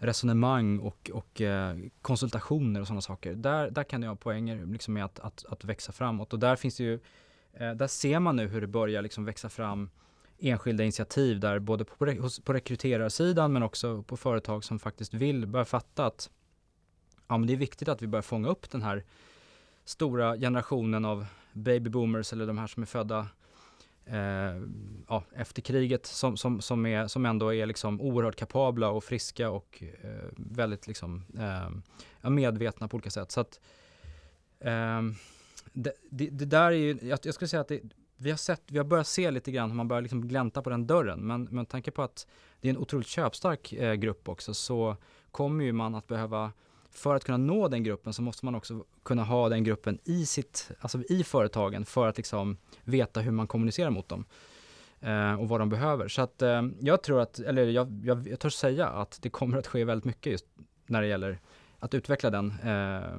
resonemang 0.03 0.79
och, 0.79 1.12
och 1.13 1.41
eh, 1.41 1.77
konsultationer 2.01 2.81
och 2.81 2.88
sådana 2.88 3.01
saker. 3.01 3.33
Där, 3.33 3.72
där 3.72 3.83
kan 3.83 4.01
jag 4.03 4.10
ha 4.10 4.15
poänger 4.15 4.65
liksom, 4.65 4.93
med 4.93 5.05
att, 5.05 5.19
att, 5.19 5.45
att 5.50 5.63
växa 5.63 5.91
framåt 5.91 6.33
och 6.33 6.39
där 6.39 6.55
finns 6.55 6.77
det 6.77 6.83
ju, 6.83 7.00
eh, 7.53 7.72
där 7.72 7.88
ser 7.88 8.19
man 8.19 8.36
nu 8.36 8.48
hur 8.48 8.62
det 8.62 8.67
börjar 8.67 9.01
liksom 9.01 9.25
växa 9.25 9.50
fram 9.50 9.89
enskilda 10.39 10.83
initiativ 10.83 11.39
där 11.39 11.60
både 11.60 11.86
på, 11.86 11.95
på 12.43 12.53
rekryterarsidan 12.53 13.53
men 13.53 13.63
också 13.63 14.03
på 14.03 14.17
företag 14.17 14.63
som 14.63 14.79
faktiskt 14.79 15.13
vill 15.13 15.48
börja 15.48 15.65
fatta 15.65 16.05
att 16.05 16.29
ja, 17.27 17.38
men 17.38 17.48
det 17.48 17.53
är 17.53 17.57
viktigt 17.57 17.88
att 17.88 18.01
vi 18.01 18.07
börjar 18.07 18.22
fånga 18.22 18.50
upp 18.50 18.69
den 18.69 18.81
här 18.81 19.03
stora 19.86 20.38
generationen 20.38 21.05
av 21.05 21.25
baby 21.53 21.89
boomers 21.89 22.33
eller 22.33 22.48
de 22.48 22.57
här 22.57 22.67
som 22.67 22.83
är 22.83 22.88
födda 22.88 23.27
eh, 24.05 24.62
ja, 25.07 25.24
efter 25.36 25.62
kriget 25.62 26.05
som, 26.05 26.38
som, 26.38 26.62
som, 26.62 26.86
är, 26.86 27.07
som 27.07 27.25
ändå 27.25 27.53
är 27.53 27.65
liksom 27.65 28.01
oerhört 28.01 28.36
kapabla 28.36 28.89
och 28.89 29.03
friska 29.03 29.50
och 29.50 29.83
eh, 30.03 30.29
väldigt 30.36 30.88
liksom, 30.88 31.25
eh, 32.22 32.29
medvetna 32.29 32.88
på 32.88 32.95
olika 32.95 33.10
sätt. 33.10 33.31
Så 33.31 33.39
att, 33.41 33.60
ehm, 34.60 35.15
det, 35.74 35.93
det, 36.10 36.29
det, 36.29 36.45
där 36.45 36.72
är 36.72 36.72
ju, 36.72 36.98
jag, 37.01 37.19
jag 37.24 37.33
skulle 37.33 37.50
säga 37.50 37.62
att 37.62 37.67
det, 37.67 37.81
vi 38.17 38.29
har, 38.29 38.38
sett, 38.38 38.62
vi 38.67 38.77
har 38.77 38.86
börjat 38.86 39.07
se 39.07 39.31
lite 39.31 39.51
grann 39.51 39.69
hur 39.69 39.75
man 39.75 39.88
börjar 39.88 40.01
liksom 40.01 40.27
glänta 40.27 40.62
på 40.62 40.69
den 40.69 40.88
dörren. 40.88 41.19
Men 41.19 41.43
med 41.43 41.69
tanke 41.69 41.91
på 41.91 42.01
att 42.01 42.27
det 42.62 42.67
är 42.67 42.69
en 42.69 42.77
otroligt 42.77 43.07
köpstark 43.07 43.74
eh, 43.74 43.93
grupp 43.93 44.29
också 44.29 44.53
så 44.53 44.98
kommer 45.31 45.63
ju 45.63 45.72
man 45.72 45.95
att 45.95 46.07
behöva 46.07 46.51
för 46.93 47.15
att 47.15 47.23
kunna 47.23 47.38
nå 47.38 47.67
den 47.67 47.83
gruppen 47.83 48.13
så 48.13 48.21
måste 48.21 48.45
man 48.45 48.55
också 48.55 48.83
kunna 49.03 49.23
ha 49.23 49.50
den 49.50 49.63
gruppen 49.63 50.00
i, 50.03 50.25
sitt, 50.25 50.71
alltså 50.79 51.03
i 51.09 51.23
företagen 51.23 51.85
för 51.85 52.07
att 52.07 52.17
liksom 52.17 52.57
veta 52.83 53.19
hur 53.19 53.31
man 53.31 53.47
kommunicerar 53.47 53.89
mot 53.89 54.09
dem 54.09 54.25
eh, 55.01 55.33
och 55.33 55.50
vad 55.50 55.62
de 55.62 55.69
behöver. 55.69 56.07
Så 56.07 56.21
att 56.21 56.41
eh, 56.41 56.62
jag 56.79 57.03
tror 57.03 57.21
att, 57.21 57.39
eller 57.39 57.65
jag, 57.65 58.01
jag, 58.03 58.27
jag 58.27 58.39
törs 58.39 58.53
säga 58.53 58.88
att 58.88 59.19
det 59.21 59.29
kommer 59.29 59.57
att 59.57 59.67
ske 59.67 59.83
väldigt 59.85 60.05
mycket 60.05 60.31
just 60.31 60.45
när 60.85 61.01
det 61.01 61.07
gäller 61.07 61.39
att 61.79 61.93
utveckla 61.93 62.29
den, 62.29 62.53
eh, 62.63 63.17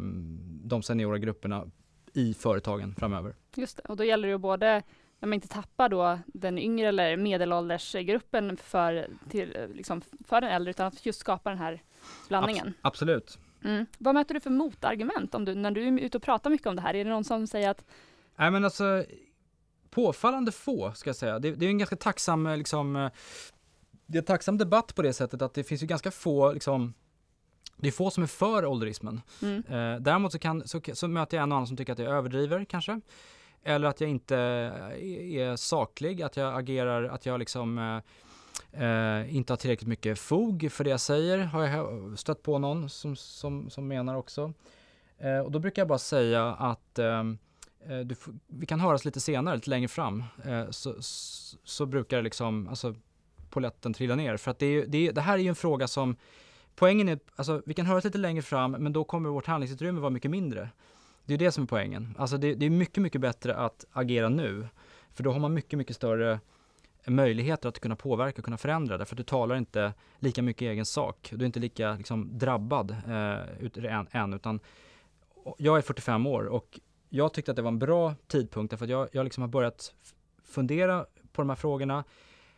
de 0.65 0.83
seniora 0.83 1.19
grupperna 1.19 1.71
i 2.13 2.35
företagen 2.35 2.95
framöver. 2.99 3.35
Just 3.57 3.77
det, 3.77 3.83
och 3.83 3.97
då 3.97 4.05
gäller 4.05 4.29
det 4.29 4.39
både 4.39 4.83
när 5.19 5.27
man 5.27 5.35
inte 5.35 5.49
tappar 5.49 5.89
då 5.89 6.19
den 6.27 6.59
yngre 6.59 6.89
eller 6.89 7.17
medelåldersgruppen 7.17 8.57
för, 8.57 9.07
till, 9.31 9.57
liksom 9.75 10.03
för 10.25 10.41
den 10.41 10.51
äldre, 10.51 10.71
utan 10.71 10.87
att 10.87 11.07
just 11.07 11.21
skapa 11.21 11.51
den 11.51 11.59
här 11.59 11.83
blandningen. 12.29 12.67
Abs 12.67 12.77
absolut. 12.81 13.39
Mm. 13.65 13.87
Vad 13.99 14.15
möter 14.15 14.35
du 14.35 14.41
för 14.41 14.51
motargument 14.51 15.35
om 15.35 15.45
du, 15.45 15.55
när 15.55 15.71
du 15.71 15.89
är 15.89 15.99
ute 15.99 16.17
och 16.17 16.23
pratar 16.23 16.51
mycket 16.51 16.67
om 16.67 16.77
det 16.77 16.83
här? 16.83 16.95
Är 16.95 17.05
det 17.05 17.11
någon 17.11 17.25
som 17.25 17.47
säger 17.47 17.71
att 17.71 17.85
Nej 18.37 18.51
men 18.51 18.65
alltså 18.65 19.05
påfallande 19.91 20.53
få 20.53 20.93
ska 20.93 21.09
jag 21.09 21.17
säga. 21.17 21.39
Det, 21.39 21.51
det 21.51 21.67
är 21.67 21.71
en 21.71 21.79
ganska 21.79 21.97
tacksam 21.97 22.47
eh, 22.47 22.57
liksom 22.57 22.97
eh, 22.97 23.11
det 24.07 24.19
är 24.19 24.23
en 24.23 24.27
tacksam 24.27 24.59
debatt 24.59 24.95
på 24.95 25.03
det 25.03 25.13
sättet 25.13 25.43
att 25.43 25.55
det 25.55 25.65
finns 25.65 25.83
ju 25.83 25.87
ganska 25.87 26.11
få 26.11 26.53
liksom 26.53 26.95
det 27.77 27.89
är 27.89 27.93
få 27.93 28.11
som 28.11 28.23
är 28.23 28.27
för 28.27 28.67
ålderismen. 28.67 29.21
Mm. 29.43 29.59
Eh, 29.69 30.01
däremot 30.01 30.33
så, 30.33 30.39
kan, 30.39 30.69
så, 30.69 30.81
så, 30.93 31.09
möter 31.09 31.37
jag 31.37 31.43
en 31.43 31.53
och 31.53 31.57
annan 31.57 31.67
som 31.67 31.77
tycker 31.77 31.93
att 31.93 31.99
jag 31.99 32.09
överdriver 32.09 32.65
kanske. 32.65 33.01
Eller 33.63 33.89
att 33.89 34.01
jag 34.01 34.11
inte 34.11 34.37
eh, 34.37 35.37
är 35.41 35.57
saklig, 35.57 36.23
att 36.23 36.37
jag 36.37 36.59
agerar, 36.59 37.05
att 37.05 37.27
jag 37.27 37.39
liksom 37.39 37.79
eh, 37.79 37.99
eh, 38.73 39.37
inte 39.37 39.53
har 39.53 39.57
tillräckligt 39.57 39.89
mycket 39.89 40.19
fog 40.19 40.69
för 40.73 40.85
det 40.85 40.91
jag 40.91 41.01
säger, 41.01 41.39
har 41.39 41.67
jag 41.67 42.19
stött 42.19 42.43
på 42.43 42.59
någon 42.59 42.89
som, 42.89 43.17
som, 43.17 43.71
som 43.71 43.89
menar 43.89 44.15
också. 44.15 44.53
Eh, 45.19 45.39
och 45.39 45.51
då 45.51 45.59
brukar 45.59 45.83
jag 45.83 45.89
bara 45.89 45.99
säga 45.99 46.47
att 46.47 46.99
ehm, 46.99 47.39
eh, 47.89 47.99
du, 47.99 48.15
vi 48.47 48.67
kan 48.67 48.81
höras 48.81 49.05
lite 49.05 49.21
senare, 49.21 49.55
lite 49.55 49.71
längre 49.71 49.89
fram, 49.89 50.25
eh, 50.45 50.71
så, 50.71 51.03
så, 51.03 51.57
så, 51.65 51.87
brukar 51.87 52.23
liksom, 52.23 52.69
alltså 52.69 52.95
poletten 53.51 53.93
trilla 53.93 54.15
ner. 54.15 54.37
För 54.37 54.51
att 54.51 54.59
det, 54.59 54.67
är, 54.67 54.87
det, 54.87 55.11
det 55.11 55.21
här 55.21 55.35
är 55.35 55.43
ju 55.43 55.49
en 55.49 55.55
fråga 55.55 55.89
som, 55.89 56.17
poängen 56.77 57.09
är, 57.09 57.19
alltså 57.37 57.63
vi 57.67 57.75
kan 57.75 57.87
höras 57.87 58.05
lite 58.05 58.19
längre 58.19 58.43
fram, 58.43 58.73
men 58.73 58.93
då 58.93 59.05
kommer 59.05 59.29
vårt 59.29 59.47
handlingsutrymme 59.47 60.01
vara 60.01 60.11
mycket 60.11 60.31
mindre. 60.31 60.69
Det 61.25 61.35
är 61.35 61.39
det 61.39 61.53
som 61.53 61.63
är 61.63 61.69
poängen. 61.69 62.15
Alltså 62.19 62.37
det, 62.37 62.55
det 62.55 62.67
är 62.67 62.71
mycket, 62.71 63.03
mycket 63.03 63.21
bättre 63.21 63.57
att 63.57 63.85
agera 63.93 64.29
nu. 64.29 64.69
För 65.13 65.25
då 65.25 65.33
har 65.33 65.41
man 65.41 65.55
mycket, 65.55 65.79
mycket 65.79 65.97
större 65.97 66.41
möjligheter 67.07 67.69
att 67.69 67.81
kunna 67.81 67.97
påverka 67.97 68.39
och 68.39 68.45
kunna 68.45 68.57
förändra 68.57 68.99
därför 68.99 69.15
att 69.15 69.19
du 69.19 69.23
talar 69.23 69.57
inte 69.57 69.93
lika 70.19 70.43
mycket 70.43 70.63
i 70.63 70.67
egen 70.67 70.87
sak. 70.87 71.31
Du 71.33 71.45
är 71.45 71.47
inte 71.47 71.61
lika 71.61 71.95
liksom, 71.95 72.39
drabbad 72.39 72.91
eh, 72.91 73.95
än, 73.95 74.07
än, 74.11 74.33
utan 74.33 74.61
jag 75.59 75.79
är 75.79 75.83
45 75.83 76.27
år 76.27 76.45
och 76.45 76.81
jag 77.09 77.35
tyckte 77.35 77.51
att 77.51 77.57
det 77.57 77.63
var 77.63 77.71
en 77.71 77.79
bra 77.79 78.15
tidpunkt 78.27 78.71
därför 78.71 78.85
att 78.85 78.91
jag, 78.91 79.09
jag 79.13 79.25
liksom 79.25 79.43
har 79.43 79.49
börjat 79.49 79.95
fundera 80.45 81.07
på 81.33 81.43
de 81.43 81.49
här 81.49 81.57
frågorna. 81.57 82.05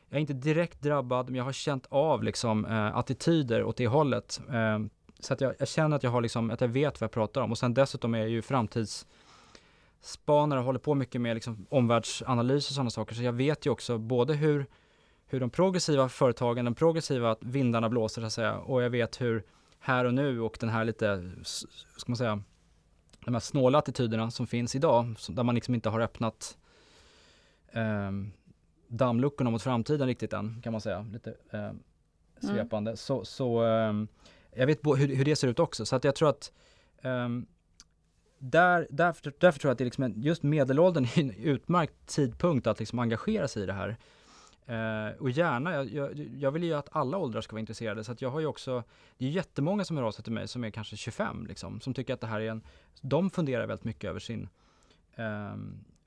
Jag 0.09 0.17
är 0.17 0.21
inte 0.21 0.33
direkt 0.33 0.83
drabbad, 0.83 1.27
men 1.27 1.35
jag 1.35 1.45
har 1.45 1.53
känt 1.53 1.87
av 1.89 2.23
liksom, 2.23 2.65
eh, 2.65 2.97
attityder 2.97 3.65
åt 3.65 3.77
det 3.77 3.87
hållet. 3.87 4.41
Eh, 4.51 4.79
så 5.21 5.33
att 5.33 5.41
jag, 5.41 5.55
jag, 5.59 5.69
känner 5.69 5.97
att 5.97 6.03
jag, 6.03 6.11
har 6.11 6.21
liksom, 6.21 6.51
att 6.51 6.61
jag 6.61 6.69
vet 6.69 7.01
vad 7.01 7.05
jag 7.05 7.13
pratar 7.13 7.41
om 7.41 7.51
och 7.51 7.59
sen 7.59 7.75
dessutom 7.75 8.15
är 8.15 8.19
jag 8.19 8.29
ju 8.29 8.43
framtids 8.43 9.07
spanare 10.07 10.59
och 10.61 10.67
håller 10.67 10.79
på 10.79 10.95
mycket 10.95 11.21
med 11.21 11.35
liksom 11.35 11.67
omvärldsanalys 11.71 12.69
och 12.69 12.75
sådana 12.75 12.91
saker. 12.91 13.15
Så 13.15 13.23
jag 13.23 13.33
vet 13.33 13.67
ju 13.67 13.71
också 13.71 13.99
både 13.99 14.35
hur, 14.35 14.67
hur 15.27 15.41
de 15.41 15.51
progressiva 15.51 16.09
företagen, 16.09 16.65
de 16.65 16.75
progressiva 16.75 17.37
vindarna 17.41 17.89
blåser 17.89 18.21
så 18.23 18.27
att 18.27 18.33
säga. 18.33 18.59
Och 18.59 18.83
jag 18.83 18.91
vet 18.91 19.21
hur 19.21 19.45
här 19.79 20.05
och 20.05 20.15
nu 20.15 20.41
och 20.41 20.57
den 20.61 20.69
här 20.69 20.85
lite, 20.85 21.31
ska 21.97 22.11
man 22.13 22.17
säga, 22.17 22.43
de 23.25 23.35
här 23.35 23.41
snåla 23.41 23.79
attityderna 23.79 24.31
som 24.31 24.47
finns 24.47 24.75
idag, 24.75 25.15
där 25.29 25.43
man 25.43 25.55
liksom 25.55 25.75
inte 25.75 25.89
har 25.89 26.01
öppnat 26.01 26.59
eh, 27.73 28.11
dammluckorna 28.89 29.51
mot 29.51 29.63
framtiden 29.63 30.07
riktigt 30.07 30.33
än, 30.33 30.61
kan 30.63 30.73
man 30.73 30.81
säga. 30.81 31.07
Lite 31.13 31.35
eh, 31.51 31.71
svepande. 32.41 32.91
Mm. 32.91 32.97
Så, 32.97 33.25
så 33.25 33.65
eh, 33.65 33.93
jag 34.55 34.67
vet 34.67 34.81
hur, 34.85 35.17
hur, 35.17 35.25
det 35.25 35.37
ser 35.37 35.49
ut 35.49 35.59
också. 35.59 35.87
Så 35.87 35.97
att 35.97 36.05
jag 36.05 36.15
tror 36.15 36.29
att 36.29 36.53
um, 37.03 37.47
där, 38.39 38.87
därför, 38.91 39.33
därför 39.39 39.61
tror 39.61 39.69
jag 39.69 39.73
att 39.73 39.79
det 39.79 39.85
liksom 39.85 40.05
en, 40.05 40.23
just 40.23 40.43
medelåldern 40.43 41.05
är 41.05 41.21
en 41.21 41.31
utmärkt 41.31 42.07
tidpunkt 42.07 42.67
att 42.67 42.79
liksom 42.79 42.99
engagera 42.99 43.49
sig 43.49 43.63
i 43.63 43.67
det 43.67 43.73
här. 43.73 43.97
Eh, 44.67 45.17
och 45.19 45.31
gärna, 45.31 45.73
jag, 45.73 45.91
jag, 45.91 46.29
jag, 46.39 46.51
vill 46.51 46.63
ju 46.63 46.75
att 46.75 46.89
alla 46.93 47.19
åldrar 47.19 47.41
ska 47.41 47.53
vara 47.53 47.61
intresserade 47.61 48.05
så 48.05 48.13
att 48.13 48.23
jag 48.23 48.31
har 48.31 48.41
ju 48.41 48.47
också, 48.47 48.83
det 49.19 49.27
är 49.27 49.31
jättemånga 49.31 49.85
som 49.85 49.97
hör 49.97 50.05
av 50.05 50.13
sig 50.13 50.25
till 50.25 50.33
mig 50.33 50.49
som 50.49 50.65
är 50.65 50.71
kanske 50.71 50.97
25 50.97 51.47
liksom, 51.47 51.81
som 51.81 51.95
tycker 51.95 52.15
att 52.15 52.21
det 52.21 52.27
här 52.27 52.41
är 52.41 52.51
en, 52.51 52.63
de 53.01 53.31
funderar 53.31 53.67
väldigt 53.67 53.85
mycket 53.85 54.11
över 54.11 54.21
sin, 54.21 54.49
eh, 55.15 55.57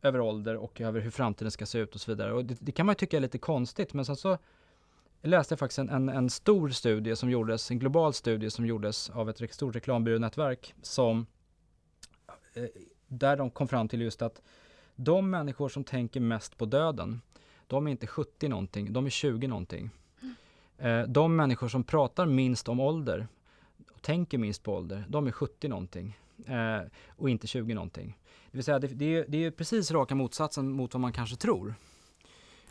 över 0.01 0.19
ålder 0.19 0.55
och 0.55 0.81
över 0.81 0.99
hur 0.99 1.11
framtiden 1.11 1.51
ska 1.51 1.65
se 1.65 1.79
ut 1.79 1.95
och 1.95 2.01
så 2.01 2.11
vidare. 2.11 2.33
Och 2.33 2.45
det, 2.45 2.57
det 2.59 2.71
kan 2.71 2.85
man 2.85 2.93
ju 2.93 2.97
tycka 2.97 3.17
är 3.17 3.21
lite 3.21 3.37
konstigt 3.37 3.93
men 3.93 4.05
sen 4.05 4.15
så 4.15 4.37
läste 5.21 5.51
jag 5.51 5.59
faktiskt 5.59 5.79
en, 5.79 5.89
en, 5.89 6.09
en, 6.09 6.29
stor 6.29 6.69
studie 6.69 7.15
som 7.15 7.29
gjordes, 7.29 7.71
en 7.71 7.79
global 7.79 8.13
studie 8.13 8.49
som 8.49 8.65
gjordes 8.65 9.09
av 9.09 9.29
ett 9.29 9.53
stort 9.53 9.75
reklambyrånätverk 9.75 10.73
som 10.81 11.25
där 13.07 13.37
de 13.37 13.49
kom 13.49 13.67
fram 13.67 13.87
till 13.87 14.01
just 14.01 14.21
att 14.21 14.41
de 14.95 15.29
människor 15.29 15.69
som 15.69 15.83
tänker 15.83 16.19
mest 16.19 16.57
på 16.57 16.65
döden, 16.65 17.21
de 17.67 17.87
är 17.87 17.91
inte 17.91 18.07
70 18.07 18.47
någonting, 18.47 18.93
de 18.93 19.05
är 19.05 19.09
20 19.09 19.47
någonting. 19.47 19.89
Mm. 20.77 21.13
De 21.13 21.35
människor 21.35 21.67
som 21.67 21.83
pratar 21.83 22.25
minst 22.25 22.69
om 22.69 22.79
ålder 22.79 23.27
och 23.95 24.01
tänker 24.01 24.37
minst 24.37 24.63
på 24.63 24.75
ålder, 24.75 25.05
de 25.09 25.27
är 25.27 25.31
70 25.31 25.67
någonting 25.67 26.19
eh, 26.45 26.81
och 27.07 27.29
inte 27.29 27.47
20 27.47 27.73
någonting. 27.73 28.17
Det 28.51 28.57
vill 28.57 28.63
säga, 28.63 28.79
det, 28.79 28.87
det, 28.87 29.15
är, 29.15 29.25
det 29.27 29.45
är 29.45 29.51
precis 29.51 29.91
raka 29.91 30.15
motsatsen 30.15 30.71
mot 30.71 30.93
vad 30.93 31.01
man 31.01 31.13
kanske 31.13 31.35
tror. 31.35 31.73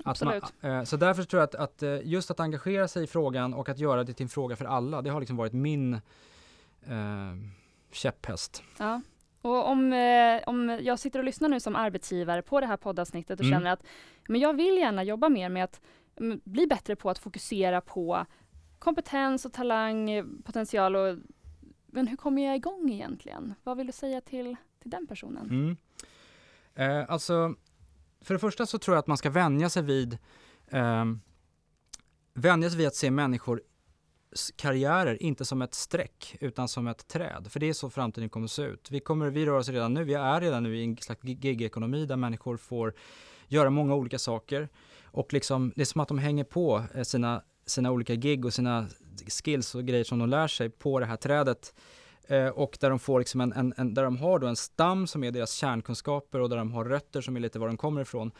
Man, 0.04 0.86
så 0.86 0.96
därför 0.96 1.22
tror 1.22 1.40
jag 1.40 1.44
att, 1.44 1.82
att, 1.82 2.04
just 2.04 2.30
att 2.30 2.40
engagera 2.40 2.88
sig 2.88 3.04
i 3.04 3.06
frågan 3.06 3.54
och 3.54 3.68
att 3.68 3.78
göra 3.78 4.04
det 4.04 4.12
till 4.12 4.24
en 4.24 4.28
fråga 4.28 4.56
för 4.56 4.64
alla, 4.64 5.02
det 5.02 5.10
har 5.10 5.20
liksom 5.20 5.36
varit 5.36 5.52
min 5.52 5.94
eh, 5.94 7.36
käpphäst. 7.92 8.62
Ja. 8.78 9.00
Och 9.48 9.68
om, 9.68 9.92
eh, 9.92 10.42
om 10.46 10.78
jag 10.82 10.98
sitter 10.98 11.18
och 11.18 11.24
lyssnar 11.24 11.48
nu 11.48 11.60
som 11.60 11.76
arbetsgivare 11.76 12.42
på 12.42 12.60
det 12.60 12.66
här 12.66 12.76
poddavsnittet 12.76 13.40
och 13.40 13.46
mm. 13.46 13.58
känner 13.58 13.72
att 13.72 13.82
men 14.28 14.40
jag 14.40 14.54
vill 14.54 14.76
gärna 14.76 15.02
jobba 15.02 15.28
mer 15.28 15.48
med 15.48 15.64
att 15.64 15.80
m, 16.20 16.40
bli 16.44 16.66
bättre 16.66 16.96
på 16.96 17.10
att 17.10 17.18
fokusera 17.18 17.80
på 17.80 18.26
kompetens 18.78 19.44
och 19.44 19.52
talang, 19.52 20.24
potential 20.44 20.96
och 20.96 21.16
men 21.86 22.06
hur 22.06 22.16
kommer 22.16 22.46
jag 22.46 22.56
igång 22.56 22.90
egentligen? 22.90 23.54
Vad 23.62 23.76
vill 23.76 23.86
du 23.86 23.92
säga 23.92 24.20
till, 24.20 24.56
till 24.82 24.90
den 24.90 25.06
personen? 25.06 25.46
Mm. 25.50 25.76
Eh, 26.74 27.10
alltså, 27.10 27.54
för 28.20 28.34
det 28.34 28.40
första 28.40 28.66
så 28.66 28.78
tror 28.78 28.94
jag 28.94 28.98
att 29.00 29.06
man 29.06 29.16
ska 29.16 29.30
vänja 29.30 29.68
sig 29.68 29.82
vid 29.82 30.18
eh, 30.66 31.04
vänja 32.34 32.70
sig 32.70 32.78
vid 32.78 32.86
att 32.86 32.94
se 32.94 33.10
människor 33.10 33.62
karriärer 34.56 35.22
inte 35.22 35.44
som 35.44 35.62
ett 35.62 35.74
streck 35.74 36.36
utan 36.40 36.68
som 36.68 36.86
ett 36.86 37.08
träd. 37.08 37.46
För 37.50 37.60
det 37.60 37.68
är 37.68 37.72
så 37.72 37.90
framtiden 37.90 38.28
kommer 38.28 38.44
att 38.44 38.50
se 38.50 38.62
ut. 38.62 38.90
Vi, 38.90 39.00
kommer, 39.00 39.30
vi 39.30 39.46
rör 39.46 39.56
oss 39.56 39.68
redan 39.68 39.94
nu, 39.94 40.04
vi 40.04 40.14
är 40.14 40.40
redan 40.40 40.62
nu 40.62 40.76
i 40.76 40.84
en 40.84 40.96
slags 40.96 41.22
gig-ekonomi 41.22 42.06
där 42.06 42.16
människor 42.16 42.56
får 42.56 42.94
göra 43.48 43.70
många 43.70 43.94
olika 43.94 44.18
saker. 44.18 44.68
Och 45.04 45.32
liksom, 45.32 45.72
det 45.76 45.80
är 45.80 45.86
som 45.86 46.00
att 46.00 46.08
de 46.08 46.18
hänger 46.18 46.44
på 46.44 46.84
eh, 46.94 47.02
sina, 47.02 47.42
sina 47.66 47.90
olika 47.90 48.14
gig 48.14 48.44
och 48.44 48.54
sina 48.54 48.86
skills 49.44 49.74
och 49.74 49.84
grejer 49.84 50.04
som 50.04 50.18
de 50.18 50.28
lär 50.28 50.48
sig 50.48 50.70
på 50.70 51.00
det 51.00 51.06
här 51.06 51.16
trädet. 51.16 51.74
Eh, 52.28 52.48
och 52.48 52.78
där 52.80 52.90
de 52.90 52.98
får 52.98 53.18
liksom 53.18 53.40
en, 53.40 53.52
en, 53.52 53.74
en, 53.76 53.94
där 53.94 54.04
de 54.04 54.16
har 54.16 54.38
då 54.38 54.46
en 54.46 54.56
stam 54.56 55.06
som 55.06 55.24
är 55.24 55.30
deras 55.30 55.52
kärnkunskaper 55.52 56.40
och 56.40 56.48
där 56.48 56.56
de 56.56 56.72
har 56.72 56.84
rötter 56.84 57.20
som 57.20 57.36
är 57.36 57.40
lite 57.40 57.58
var 57.58 57.66
de 57.66 57.76
kommer 57.76 58.00
ifrån. 58.00 58.30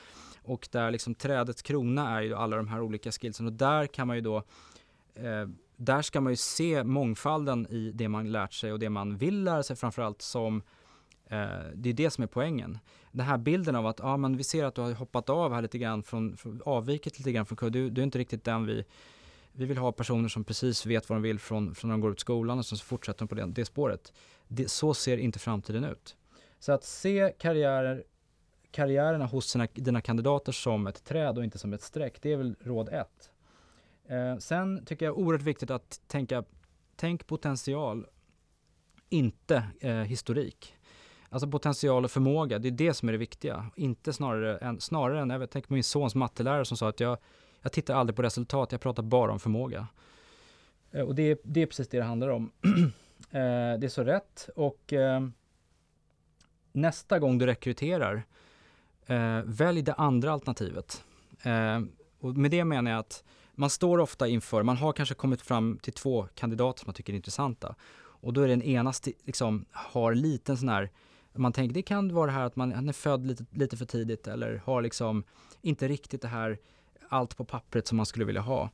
Och 0.42 0.68
där 0.72 0.90
liksom 0.90 1.14
trädets 1.14 1.62
krona 1.62 2.18
är 2.18 2.22
ju 2.22 2.34
alla 2.34 2.56
de 2.56 2.68
här 2.68 2.80
olika 2.80 3.12
skillsen 3.12 3.46
och 3.46 3.52
där 3.52 3.86
kan 3.86 4.06
man 4.06 4.16
ju 4.16 4.22
då 4.22 4.36
eh, 5.14 5.48
där 5.78 6.02
ska 6.02 6.20
man 6.20 6.32
ju 6.32 6.36
se 6.36 6.84
mångfalden 6.84 7.66
i 7.70 7.92
det 7.94 8.08
man 8.08 8.32
lärt 8.32 8.52
sig 8.52 8.72
och 8.72 8.78
det 8.78 8.90
man 8.90 9.16
vill 9.16 9.44
lära 9.44 9.62
sig 9.62 9.76
framförallt 9.76 10.22
som 10.22 10.62
eh, 11.26 11.48
det 11.74 11.88
är 11.88 11.94
det 11.94 12.10
som 12.10 12.24
är 12.24 12.28
poängen. 12.28 12.78
Den 13.12 13.26
här 13.26 13.38
bilden 13.38 13.76
av 13.76 13.86
att, 13.86 14.00
ah, 14.00 14.16
men 14.16 14.36
vi 14.36 14.44
ser 14.44 14.64
att 14.64 14.74
du 14.74 14.80
har 14.80 14.92
hoppat 14.92 15.30
av 15.30 15.54
här 15.54 15.62
lite 15.62 15.78
grann 15.78 16.02
från, 16.02 16.36
från 16.36 16.62
avvikit 16.64 17.18
lite 17.18 17.32
grann 17.32 17.46
från 17.46 17.56
kurs, 17.56 17.72
du, 17.72 17.90
du 17.90 18.00
är 18.00 18.04
inte 18.04 18.18
riktigt 18.18 18.44
den 18.44 18.66
vi 18.66 18.84
vi 19.58 19.64
vill 19.64 19.78
ha 19.78 19.92
personer 19.92 20.28
som 20.28 20.44
precis 20.44 20.86
vet 20.86 21.08
vad 21.08 21.16
de 21.16 21.22
vill 21.22 21.38
från, 21.38 21.74
från 21.74 21.88
när 21.88 21.94
de 21.94 22.00
går 22.00 22.12
ut 22.12 22.20
skolan 22.20 22.58
och 22.58 22.66
så 22.66 22.76
fortsätter 22.76 23.18
de 23.18 23.28
på 23.28 23.34
det, 23.34 23.46
det 23.46 23.64
spåret. 23.64 24.12
Det, 24.48 24.70
så 24.70 24.94
ser 24.94 25.18
inte 25.18 25.38
framtiden 25.38 25.84
ut. 25.84 26.16
Så 26.58 26.72
att 26.72 26.84
se 26.84 27.32
karriärer, 27.38 28.04
karriärerna 28.70 29.26
hos 29.26 29.46
sina, 29.46 29.68
dina 29.74 30.00
kandidater 30.00 30.52
som 30.52 30.86
ett 30.86 31.04
träd 31.04 31.38
och 31.38 31.44
inte 31.44 31.58
som 31.58 31.72
ett 31.72 31.82
streck, 31.82 32.22
det 32.22 32.32
är 32.32 32.36
väl 32.36 32.56
råd 32.60 32.88
ett. 32.88 33.30
Eh, 34.08 34.36
sen 34.38 34.84
tycker 34.84 35.06
jag 35.06 35.18
oerhört 35.18 35.42
viktigt 35.42 35.70
att 35.70 36.00
tänka, 36.06 36.44
tänk 36.96 37.26
potential, 37.26 38.06
inte 39.08 39.64
eh, 39.80 39.94
historik. 39.94 40.74
Alltså 41.30 41.48
potential 41.50 42.04
och 42.04 42.10
förmåga, 42.10 42.58
det 42.58 42.68
är 42.68 42.72
det 42.72 42.94
som 42.94 43.08
är 43.08 43.12
det 43.12 43.18
viktiga. 43.18 43.70
Inte 43.76 44.12
snarare 44.12 44.58
än, 44.58 44.80
snarare 44.80 45.20
än 45.20 45.30
jag 45.30 45.50
tänker 45.50 45.68
på 45.68 45.74
min 45.74 45.84
sons 45.84 46.14
mattelärare 46.14 46.64
som 46.64 46.76
sa 46.76 46.88
att 46.88 47.00
jag, 47.00 47.18
jag 47.62 47.72
tittar 47.72 47.94
aldrig 47.94 48.16
på 48.16 48.22
resultat, 48.22 48.72
jag 48.72 48.80
pratar 48.80 49.02
bara 49.02 49.32
om 49.32 49.40
förmåga. 49.40 49.86
Eh, 50.90 51.02
och 51.02 51.14
det 51.14 51.22
är, 51.22 51.38
det 51.42 51.62
är 51.62 51.66
precis 51.66 51.88
det 51.88 51.98
det 51.98 52.04
handlar 52.04 52.28
om. 52.28 52.50
eh, 53.30 53.78
det 53.78 53.84
är 53.84 53.88
så 53.88 54.04
rätt 54.04 54.48
och 54.56 54.92
eh, 54.92 55.28
nästa 56.72 57.18
gång 57.18 57.38
du 57.38 57.46
rekryterar, 57.46 58.22
eh, 59.06 59.40
välj 59.44 59.82
det 59.82 59.94
andra 59.94 60.32
alternativet. 60.32 61.04
Eh, 61.42 61.80
och 62.20 62.36
med 62.36 62.50
det 62.50 62.64
menar 62.64 62.90
jag 62.90 63.00
att 63.00 63.24
man 63.58 63.70
står 63.70 63.98
ofta 63.98 64.28
inför, 64.28 64.62
man 64.62 64.76
har 64.76 64.92
kanske 64.92 65.14
kommit 65.14 65.42
fram 65.42 65.78
till 65.82 65.92
två 65.92 66.28
kandidater 66.34 66.80
som 66.80 66.88
man 66.88 66.94
tycker 66.94 67.12
är 67.12 67.16
intressanta. 67.16 67.74
Och 67.98 68.32
då 68.32 68.40
är 68.40 68.48
den 68.48 68.62
ena 68.62 68.92
liksom, 69.24 69.64
har 69.72 70.14
liten 70.14 70.56
sån 70.56 70.68
här, 70.68 70.90
man 71.34 71.52
tänker 71.52 71.74
det 71.74 71.82
kan 71.82 72.14
vara 72.14 72.26
det 72.26 72.32
här 72.32 72.44
att 72.44 72.56
man 72.56 72.88
är 72.88 72.92
född 72.92 73.26
lite, 73.26 73.44
lite 73.50 73.76
för 73.76 73.84
tidigt 73.84 74.26
eller 74.26 74.62
har 74.64 74.82
liksom 74.82 75.24
inte 75.62 75.88
riktigt 75.88 76.22
det 76.22 76.28
här 76.28 76.58
allt 77.08 77.36
på 77.36 77.44
pappret 77.44 77.86
som 77.86 77.96
man 77.96 78.06
skulle 78.06 78.24
vilja 78.24 78.40
ha. 78.40 78.70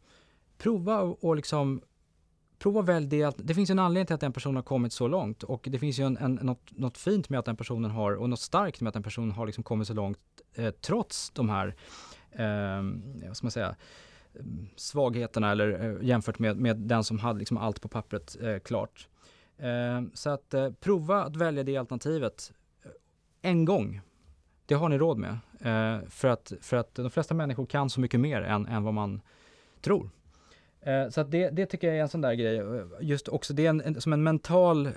Prova 0.59 1.01
och 1.01 1.37
liksom 1.37 1.83
prova 2.59 2.83
välj 2.83 3.07
det. 3.07 3.39
Det 3.39 3.55
finns 3.55 3.71
en 3.71 3.79
anledning 3.79 4.07
till 4.07 4.15
att 4.15 4.21
den 4.21 4.33
personen 4.33 4.57
har 4.57 4.63
kommit 4.63 4.93
så 4.93 5.09
långt 5.09 5.43
och 5.43 5.69
det 5.71 5.79
finns 5.79 5.99
ju 5.99 6.07
en, 6.07 6.17
en, 6.17 6.35
något, 6.35 6.79
något 6.79 6.99
fint 6.99 7.29
med 7.29 7.39
att 7.39 7.45
den 7.45 7.57
personen 7.57 7.91
har 7.91 8.13
och 8.13 8.31
något 8.31 8.41
starkt 8.41 8.81
med 8.81 8.89
att 8.89 8.95
den 8.95 9.03
personen 9.03 9.31
har 9.31 9.47
liksom 9.47 9.65
kommit 9.65 9.89
så 9.89 9.95
långt 9.95 10.19
eh, 10.55 10.71
trots 10.71 11.31
de 11.31 11.49
här, 11.49 11.75
eh, 12.33 13.27
vad 13.27 13.37
ska 13.37 13.45
man 13.45 13.51
säga, 13.51 13.77
svagheterna 14.77 15.51
eller 15.51 15.85
eh, 15.85 16.07
jämfört 16.07 16.39
med, 16.39 16.57
med 16.57 16.77
den 16.77 17.05
som 17.05 17.19
hade 17.19 17.39
liksom 17.39 17.57
allt 17.57 17.81
på 17.81 17.89
pappret 17.89 18.37
eh, 18.43 18.59
klart. 18.59 19.09
Eh, 19.59 20.03
så 20.15 20.31
att 20.31 20.55
eh, 20.55 20.71
prova 20.81 21.25
att 21.25 21.37
välja 21.37 21.63
det 21.63 21.77
alternativet 21.77 22.53
eh, 22.85 22.91
en 23.43 23.65
gång. 23.65 24.01
Det 24.67 24.75
har 24.75 24.89
ni 24.89 24.99
råd 24.99 25.19
med. 25.19 25.39
Eh, 25.61 26.09
för, 26.09 26.29
att, 26.29 26.53
för 26.61 26.77
att 26.77 26.95
de 26.95 27.11
flesta 27.11 27.35
människor 27.35 27.67
kan 27.67 27.91
så 27.91 28.01
mycket 28.01 28.21
mer 28.21 28.43
än, 28.43 28.67
än 28.67 28.83
vad 28.83 28.95
man 28.95 29.21
tror. 29.81 30.11
så 31.11 31.21
att 31.21 31.31
det, 31.31 31.51
det 31.51 31.67
tycker 31.67 31.87
jag 31.87 31.97
är 31.97 32.03
en 32.03 32.09
sån 32.09 32.21
där 32.21 32.35
grej. 32.35 32.63
Just 33.01 33.29
också, 33.29 33.55
det 33.55 33.67
är 33.67 33.71
en, 33.71 33.81
en 33.81 34.01
som 34.01 34.13
en 34.13 34.23
mental, 34.23 34.89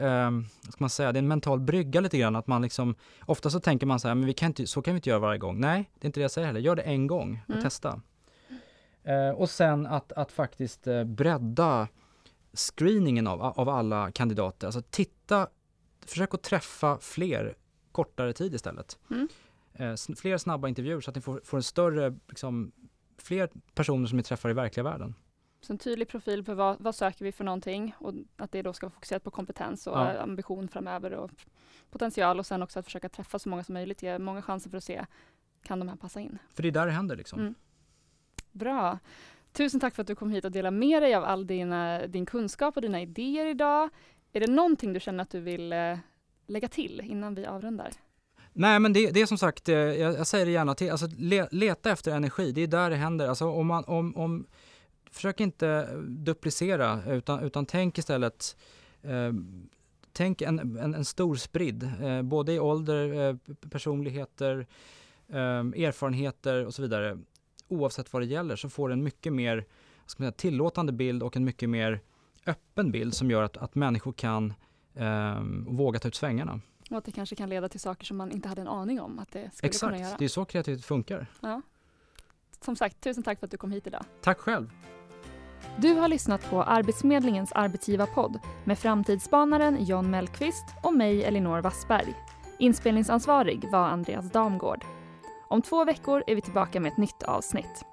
ska 0.61 0.77
man 0.77 0.89
säga, 0.89 1.11
det 1.11 1.17
är 1.17 1.21
en 1.21 1.27
mental 1.27 1.59
brygga 1.59 2.01
lite 2.01 2.17
grann. 2.17 2.35
Att 2.35 2.47
man 2.47 2.61
liksom, 2.61 2.95
ofta 3.25 3.49
så 3.49 3.59
tänker 3.59 3.85
man 3.85 3.99
så 3.99 4.07
här, 4.07 4.15
men 4.15 4.25
vi 4.25 4.33
kan 4.33 4.47
inte, 4.47 4.67
så 4.67 4.81
kan 4.81 4.93
vi 4.93 4.97
inte 4.97 5.09
göra 5.09 5.19
varje 5.19 5.37
gång. 5.37 5.59
Nej, 5.59 5.89
det 5.99 6.05
är 6.05 6.07
inte 6.07 6.19
det 6.19 6.21
jag 6.21 6.31
säger 6.31 6.47
heller. 6.47 6.59
Gör 6.59 6.75
det 6.75 6.81
en 6.81 7.07
gång 7.07 7.39
och 7.47 7.49
mm. 7.49 7.63
testa. 7.63 8.01
Eh, 9.07 9.29
och 9.29 9.49
sen 9.49 9.85
att, 9.85 10.11
att 10.11 10.31
faktiskt 10.31 10.87
eh, 10.87 11.03
bredda 11.03 11.87
screeningen 12.53 13.27
av, 13.27 13.41
av 13.41 13.69
alla 13.69 14.11
kandidater. 14.11 14.67
Alltså 14.67 14.81
titta, 14.81 15.47
försök 16.05 16.33
att 16.33 16.43
träffa 16.43 16.97
fler 16.97 17.55
kortare 17.91 18.33
tid 18.33 18.53
istället. 18.53 18.99
Mm. 19.11 19.27
Eh, 19.73 20.15
fler 20.17 20.37
snabba 20.37 20.67
intervjuer 20.67 21.01
så 21.01 21.11
att 21.11 21.15
ni 21.15 21.21
får, 21.21 21.41
får 21.43 21.57
en 21.57 21.63
större, 21.63 22.17
liksom, 22.27 22.71
fler 23.17 23.49
personer 23.73 24.07
som 24.07 24.17
ni 24.17 24.23
träffar 24.23 24.49
i 24.49 24.53
verkliga 24.53 24.83
världen. 24.83 25.15
Så 25.61 25.73
en 25.73 25.79
tydlig 25.79 26.07
profil 26.07 26.43
på 26.43 26.53
vad, 26.53 26.77
vad 26.79 26.95
söker 26.95 27.25
vi 27.25 27.31
för 27.31 27.43
någonting 27.43 27.95
och 27.99 28.13
att 28.37 28.51
det 28.51 28.61
då 28.61 28.73
ska 28.73 28.89
fokusera 28.89 29.19
på 29.19 29.31
kompetens 29.31 29.87
och 29.87 29.97
ja. 29.97 30.19
ambition 30.19 30.67
framöver 30.67 31.13
och 31.13 31.31
potential 31.91 32.39
och 32.39 32.45
sen 32.45 32.63
också 32.63 32.79
att 32.79 32.85
försöka 32.85 33.09
träffa 33.09 33.39
så 33.39 33.49
många 33.49 33.63
som 33.63 33.73
möjligt, 33.73 34.03
ge 34.03 34.19
många 34.19 34.41
chanser 34.41 34.69
för 34.69 34.77
att 34.77 34.83
se, 34.83 35.05
kan 35.63 35.79
de 35.79 35.89
här 35.89 35.95
passa 35.95 36.19
in? 36.19 36.37
För 36.53 36.63
det 36.63 36.69
är 36.69 36.71
där 36.71 36.85
det 36.85 36.91
händer 36.91 37.15
liksom. 37.15 37.39
Mm. 37.39 37.55
Bra. 38.57 38.99
Tusen 39.53 39.79
tack 39.79 39.95
för 39.95 40.01
att 40.01 40.07
du 40.07 40.15
kom 40.15 40.29
hit 40.29 40.45
och 40.45 40.51
delade 40.51 40.77
med 40.77 41.03
dig 41.03 41.15
av 41.15 41.23
all 41.23 41.47
dina, 41.47 42.07
din 42.07 42.25
kunskap 42.25 42.75
och 42.75 42.81
dina 42.81 43.01
idéer 43.01 43.45
idag. 43.45 43.89
Är 44.33 44.39
det 44.39 44.47
någonting 44.47 44.93
du 44.93 44.99
känner 44.99 45.21
att 45.21 45.29
du 45.29 45.39
vill 45.39 45.73
eh, 45.73 45.97
lägga 46.47 46.67
till 46.67 47.01
innan 47.05 47.35
vi 47.35 47.45
avrundar? 47.45 47.91
Nej 48.53 48.79
men 48.79 48.93
det, 48.93 49.11
det 49.11 49.21
är 49.21 49.25
som 49.25 49.37
sagt, 49.37 49.69
eh, 49.69 49.75
jag, 49.75 50.13
jag, 50.13 50.27
säger 50.27 50.45
det 50.45 50.51
gärna 50.51 50.75
till, 50.75 50.91
alltså 50.91 51.07
le, 51.17 51.47
leta 51.51 51.91
efter 51.91 52.11
energi, 52.11 52.51
det 52.51 52.61
är 52.61 52.67
där 52.67 52.89
det 52.89 52.95
händer. 52.95 53.27
Alltså 53.27 53.45
om 53.45 53.67
man, 53.67 53.83
om, 53.83 54.15
om, 54.15 54.47
försök 55.11 55.39
inte 55.39 55.95
duplicera 56.07 56.99
utan, 57.07 57.43
utan 57.43 57.65
tänk 57.65 57.97
istället 57.97 58.57
eh, 59.01 59.31
Tänk 60.17 60.41
en, 60.41 60.59
en, 60.59 60.93
en 60.93 61.05
stor 61.05 61.35
spridd, 61.35 61.89
eh, 62.01 62.21
både 62.21 62.53
i 62.53 62.59
ålder, 62.59 63.29
eh, 63.29 63.35
personligheter, 63.69 64.67
eh, 65.27 65.85
erfarenheter 65.85 66.65
och 66.65 66.73
så 66.73 66.81
vidare 66.81 67.17
oavsett 67.67 68.13
vad 68.13 68.21
det 68.21 68.25
gäller 68.25 68.55
så 68.55 68.69
får 68.69 68.89
du 68.89 68.93
en 68.93 69.03
mycket 69.03 69.33
mer 69.33 69.65
ska 70.05 70.23
man 70.23 70.31
säga, 70.31 70.37
tillåtande 70.37 70.91
bild 70.91 71.23
och 71.23 71.37
en 71.37 71.43
mycket 71.43 71.69
mer 71.69 72.01
öppen 72.45 72.91
bild 72.91 73.13
som 73.13 73.31
gör 73.31 73.43
att, 73.43 73.57
att 73.57 73.75
människor 73.75 74.13
kan 74.13 74.53
eh, 74.93 75.41
våga 75.67 75.99
ta 75.99 76.07
ut 76.07 76.15
svängarna. 76.15 76.59
Och 76.89 76.97
att 76.97 77.05
det 77.05 77.11
kanske 77.11 77.35
kan 77.35 77.49
leda 77.49 77.69
till 77.69 77.79
saker 77.79 78.05
som 78.05 78.17
man 78.17 78.31
inte 78.31 78.49
hade 78.49 78.61
en 78.61 78.67
aning 78.67 79.01
om 79.01 79.19
att 79.19 79.31
det 79.31 79.49
skulle 79.53 79.67
Exakt. 79.69 79.93
kunna 79.93 80.03
göra. 80.03 80.17
det 80.19 80.25
är 80.25 80.29
så 80.29 80.45
kreativitet 80.45 80.85
funkar. 80.85 81.27
Ja. 81.41 81.61
Som 82.61 82.75
sagt, 82.75 83.01
tusen 83.01 83.23
tack 83.23 83.39
för 83.39 83.47
att 83.47 83.51
du 83.51 83.57
kom 83.57 83.71
hit 83.71 83.87
idag. 83.87 84.05
Tack 84.21 84.39
själv. 84.39 84.69
Du 85.77 85.93
har 85.93 86.07
lyssnat 86.07 86.49
på 86.49 86.63
Arbetsförmedlingens 86.63 87.51
arbetsgivarpodd 87.51 88.39
med 88.65 88.79
framtidsspanaren 88.79 89.85
John 89.85 90.09
Mellqvist 90.09 90.65
och 90.83 90.93
mig 90.93 91.23
Elinor 91.23 91.61
Wassberg. 91.61 92.15
Inspelningsansvarig 92.59 93.71
var 93.71 93.87
Andreas 93.87 94.31
Damgård. 94.31 94.96
Om 95.49 95.61
två 95.61 95.85
veckor 95.85 96.23
är 96.27 96.35
vi 96.35 96.41
tillbaka 96.41 96.79
med 96.79 96.91
ett 96.91 96.97
nytt 96.97 97.23
avsnitt. 97.23 97.85